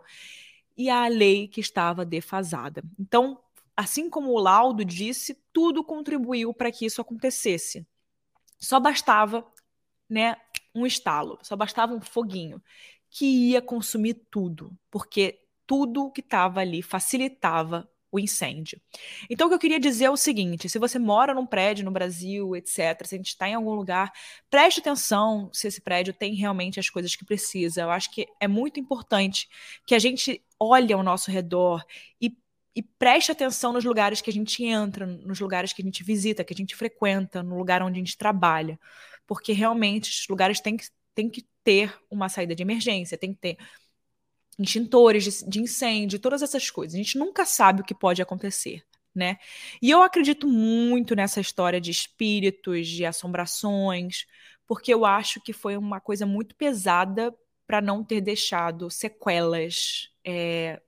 e 0.75 0.89
a 0.89 1.07
lei 1.07 1.47
que 1.47 1.59
estava 1.59 2.05
defasada. 2.05 2.83
Então, 2.99 3.41
assim 3.75 4.09
como 4.09 4.31
o 4.31 4.39
laudo 4.39 4.83
disse, 4.85 5.37
tudo 5.51 5.83
contribuiu 5.83 6.53
para 6.53 6.71
que 6.71 6.85
isso 6.85 7.01
acontecesse. 7.01 7.85
Só 8.59 8.79
bastava, 8.79 9.45
né, 10.09 10.35
um 10.73 10.85
estalo, 10.85 11.39
só 11.41 11.55
bastava 11.55 11.93
um 11.93 12.01
foguinho 12.01 12.61
que 13.09 13.25
ia 13.51 13.61
consumir 13.61 14.15
tudo, 14.29 14.77
porque 14.91 15.39
tudo 15.65 16.11
que 16.11 16.21
estava 16.21 16.59
ali 16.59 16.81
facilitava 16.81 17.89
o 18.11 18.19
incêndio. 18.19 18.81
Então, 19.29 19.47
o 19.47 19.49
que 19.49 19.55
eu 19.55 19.59
queria 19.59 19.79
dizer 19.79 20.05
é 20.05 20.09
o 20.09 20.17
seguinte: 20.17 20.69
se 20.69 20.79
você 20.79 20.97
mora 20.97 21.33
num 21.33 21.45
prédio 21.45 21.85
no 21.85 21.91
Brasil, 21.91 22.55
etc., 22.55 23.05
se 23.05 23.15
a 23.15 23.17
gente 23.17 23.29
está 23.29 23.47
em 23.49 23.53
algum 23.53 23.73
lugar, 23.73 24.11
preste 24.49 24.79
atenção 24.79 25.49
se 25.53 25.67
esse 25.67 25.81
prédio 25.81 26.13
tem 26.13 26.33
realmente 26.33 26.79
as 26.79 26.89
coisas 26.89 27.15
que 27.15 27.25
precisa. 27.25 27.81
Eu 27.81 27.91
acho 27.91 28.11
que 28.11 28.27
é 28.39 28.47
muito 28.47 28.79
importante 28.79 29.47
que 29.85 29.95
a 29.95 29.99
gente 29.99 30.43
olhe 30.59 30.93
ao 30.93 31.03
nosso 31.03 31.29
redor 31.29 31.83
e, 32.21 32.35
e 32.75 32.81
preste 32.81 33.31
atenção 33.31 33.73
nos 33.73 33.83
lugares 33.83 34.21
que 34.21 34.29
a 34.29 34.33
gente 34.33 34.63
entra, 34.63 35.05
nos 35.05 35.39
lugares 35.39 35.73
que 35.73 35.81
a 35.81 35.85
gente 35.85 36.03
visita, 36.03 36.43
que 36.43 36.53
a 36.53 36.57
gente 36.57 36.75
frequenta, 36.75 37.43
no 37.43 37.57
lugar 37.57 37.81
onde 37.83 37.97
a 37.97 38.03
gente 38.03 38.17
trabalha. 38.17 38.79
Porque 39.25 39.51
realmente 39.51 40.09
esses 40.09 40.27
lugares 40.27 40.59
têm 40.61 40.77
que, 40.77 40.85
têm 41.13 41.29
que 41.29 41.45
ter 41.63 41.93
uma 42.09 42.29
saída 42.29 42.55
de 42.55 42.63
emergência, 42.63 43.17
tem 43.17 43.33
que 43.33 43.39
ter 43.39 43.57
extintores 44.59 45.23
de, 45.23 45.49
de 45.49 45.61
incêndio, 45.61 46.19
todas 46.19 46.41
essas 46.41 46.69
coisas. 46.69 46.95
A 46.95 46.97
gente 46.97 47.17
nunca 47.17 47.45
sabe 47.45 47.81
o 47.81 47.83
que 47.83 47.93
pode 47.93 48.21
acontecer. 48.21 48.83
Né? 49.13 49.37
E 49.81 49.89
eu 49.89 50.03
acredito 50.03 50.47
muito 50.47 51.15
nessa 51.15 51.41
história 51.41 51.81
de 51.81 51.89
espíritos, 51.89 52.87
de 52.87 53.03
assombrações, 53.03 54.27
porque 54.67 54.93
eu 54.93 55.05
acho 55.05 55.41
que 55.41 55.53
foi 55.53 55.75
uma 55.75 55.99
coisa 55.99 56.25
muito 56.25 56.55
pesada 56.55 57.35
para 57.65 57.81
não 57.81 58.03
ter 58.03 58.21
deixado 58.21 58.91
sequelas 58.91 60.09
é, 60.23 60.79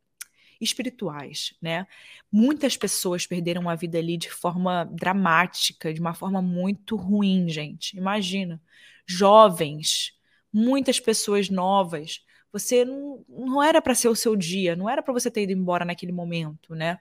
espirituais, 0.62 1.54
né? 1.62 1.88
Muitas 2.32 2.78
pessoas 2.78 3.26
perderam 3.26 3.70
a 3.70 3.76
vida 3.76 3.98
ali 3.98 4.18
de 4.18 4.30
forma 4.30 4.86
dramática, 4.86 5.94
de 5.94 6.00
uma 6.00 6.14
forma 6.14 6.42
muito 6.42 6.96
ruim, 6.96 7.50
gente. 7.50 7.98
Imagina, 7.98 8.62
jovens, 9.06 10.14
muitas 10.54 11.00
pessoas 11.00 11.50
novas 11.50 12.24
você 12.52 12.84
não, 12.86 13.24
não 13.28 13.64
era 13.64 13.82
para 13.82 13.96
ser 13.96 14.10
o 14.10 14.16
seu 14.16 14.36
dia, 14.36 14.76
não 14.76 14.90
era 14.90 15.02
para 15.02 15.14
você 15.14 15.30
ter 15.30 15.44
ido 15.44 15.52
embora 15.52 15.86
naquele 15.86 16.12
momento, 16.12 16.76
né? 16.76 17.00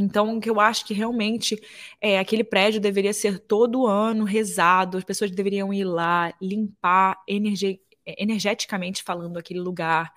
Então, 0.00 0.36
o 0.36 0.40
que 0.40 0.48
eu 0.48 0.60
acho 0.60 0.86
que 0.86 0.94
realmente 0.94 1.60
é 2.00 2.18
aquele 2.18 2.44
prédio 2.44 2.80
deveria 2.80 3.12
ser 3.12 3.40
todo 3.40 3.86
ano 3.86 4.24
rezado, 4.24 4.96
as 4.96 5.04
pessoas 5.04 5.30
deveriam 5.30 5.72
ir 5.74 5.84
lá, 5.84 6.32
limpar 6.40 7.20
energi 7.26 7.80
energeticamente 8.06 9.02
falando 9.02 9.36
aquele 9.36 9.60
lugar. 9.60 10.12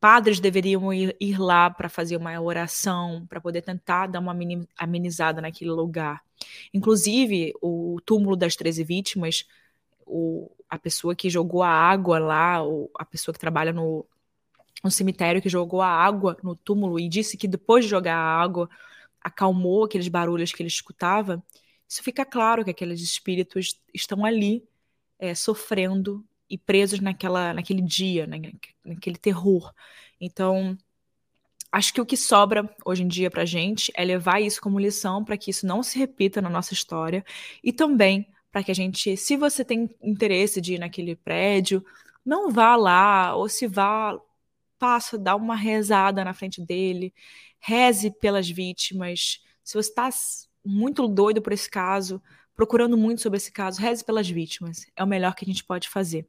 Padres 0.00 0.40
deveriam 0.40 0.92
ir, 0.92 1.16
ir 1.20 1.38
lá 1.38 1.70
para 1.70 1.88
fazer 1.88 2.16
uma 2.16 2.40
oração, 2.40 3.26
para 3.28 3.40
poder 3.40 3.62
tentar 3.62 4.08
dar 4.08 4.18
uma 4.18 4.36
amenizada 4.76 5.40
naquele 5.40 5.70
lugar. 5.70 6.22
Inclusive, 6.74 7.52
o 7.62 7.98
túmulo 8.04 8.34
das 8.34 8.56
13 8.56 8.82
vítimas 8.82 9.44
o, 10.06 10.50
a 10.68 10.78
pessoa 10.78 11.14
que 11.14 11.30
jogou 11.30 11.62
a 11.62 11.68
água 11.68 12.18
lá, 12.18 12.62
ou 12.62 12.90
a 12.98 13.04
pessoa 13.04 13.32
que 13.32 13.38
trabalha 13.38 13.72
no, 13.72 14.06
no 14.82 14.90
cemitério 14.90 15.42
que 15.42 15.48
jogou 15.48 15.80
a 15.80 15.88
água 15.88 16.36
no 16.42 16.54
túmulo 16.54 16.98
e 16.98 17.08
disse 17.08 17.36
que 17.36 17.48
depois 17.48 17.84
de 17.84 17.90
jogar 17.90 18.16
a 18.16 18.40
água 18.40 18.68
acalmou 19.20 19.84
aqueles 19.84 20.08
barulhos 20.08 20.52
que 20.52 20.62
ele 20.62 20.68
escutava, 20.68 21.42
isso 21.88 22.02
fica 22.02 22.24
claro 22.24 22.64
que 22.64 22.70
aqueles 22.70 23.00
espíritos 23.00 23.80
estão 23.94 24.24
ali 24.24 24.64
é, 25.18 25.34
sofrendo 25.34 26.24
e 26.48 26.56
presos 26.56 27.00
naquela, 27.00 27.52
naquele 27.52 27.82
dia, 27.82 28.26
né, 28.26 28.40
naquele 28.84 29.18
terror. 29.18 29.72
Então, 30.20 30.76
acho 31.72 31.92
que 31.92 32.00
o 32.00 32.06
que 32.06 32.16
sobra 32.16 32.68
hoje 32.84 33.02
em 33.02 33.08
dia 33.08 33.30
para 33.30 33.44
gente 33.44 33.92
é 33.96 34.04
levar 34.04 34.40
isso 34.40 34.60
como 34.60 34.78
lição 34.78 35.24
para 35.24 35.36
que 35.36 35.50
isso 35.50 35.66
não 35.66 35.82
se 35.82 35.98
repita 35.98 36.40
na 36.40 36.50
nossa 36.50 36.72
história 36.72 37.24
e 37.62 37.72
também 37.72 38.26
para 38.56 38.64
que 38.64 38.70
a 38.70 38.74
gente, 38.74 39.18
se 39.18 39.36
você 39.36 39.62
tem 39.62 39.94
interesse 40.00 40.62
de 40.62 40.76
ir 40.76 40.78
naquele 40.78 41.14
prédio, 41.14 41.84
não 42.24 42.50
vá 42.50 42.74
lá, 42.74 43.36
ou 43.36 43.50
se 43.50 43.66
vá, 43.66 44.18
passa, 44.78 45.18
dá 45.18 45.36
uma 45.36 45.54
rezada 45.54 46.24
na 46.24 46.32
frente 46.32 46.64
dele, 46.64 47.12
reze 47.60 48.10
pelas 48.10 48.48
vítimas. 48.48 49.44
Se 49.62 49.74
você 49.74 49.90
está 49.90 50.08
muito 50.64 51.06
doido 51.06 51.42
por 51.42 51.52
esse 51.52 51.68
caso, 51.68 52.18
procurando 52.54 52.96
muito 52.96 53.20
sobre 53.20 53.36
esse 53.36 53.52
caso, 53.52 53.78
reze 53.78 54.02
pelas 54.02 54.26
vítimas. 54.26 54.86
É 54.96 55.04
o 55.04 55.06
melhor 55.06 55.34
que 55.34 55.44
a 55.44 55.48
gente 55.48 55.62
pode 55.62 55.90
fazer. 55.90 56.26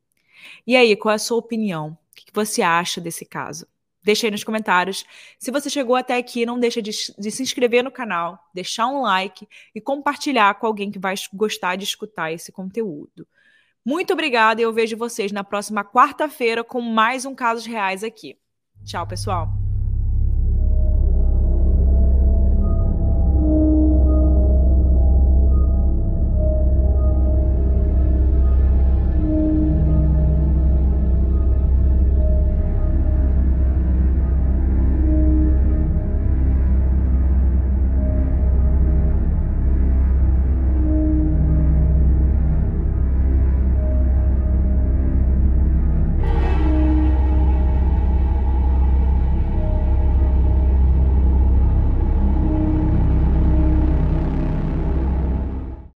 E 0.67 0.75
aí, 0.75 0.97
qual 0.97 1.13
é 1.13 1.15
a 1.15 1.19
sua 1.19 1.37
opinião? 1.37 1.97
O 2.11 2.13
que 2.13 2.25
você 2.33 2.61
acha 2.61 2.99
desse 2.99 3.25
caso? 3.25 3.65
Deixa 4.07 4.25
aí 4.25 4.31
nos 4.31 4.45
comentários. 4.45 5.05
Se 5.37 5.51
você 5.51 5.69
chegou 5.69 5.93
até 5.93 6.15
aqui, 6.15 6.45
não 6.45 6.57
deixa 6.57 6.81
de, 6.81 6.91
de, 7.19 7.29
se 7.29 7.43
inscrever 7.43 7.83
no 7.83 7.91
canal, 7.91 8.39
deixar 8.53 8.87
um 8.87 9.01
like 9.01 9.45
e 9.75 9.81
compartilhar 9.81 10.55
com 10.55 10.65
alguém 10.65 10.89
que 10.89 10.97
vai 10.97 11.13
gostar 11.33 11.75
de 11.75 11.83
escutar 11.83 12.31
esse 12.31 12.49
conteúdo. 12.49 13.27
Muito 13.83 14.13
obrigada 14.13 14.61
e 14.61 14.63
eu 14.63 14.71
vejo 14.71 14.95
vocês 14.95 15.33
na 15.33 15.43
próxima 15.43 15.83
quarta-feira 15.83 16.63
com 16.63 16.79
mais 16.79 17.25
um 17.25 17.35
Casos 17.35 17.65
Reais 17.65 18.01
aqui. 18.01 18.37
Tchau, 18.85 19.05
pessoal! 19.05 19.56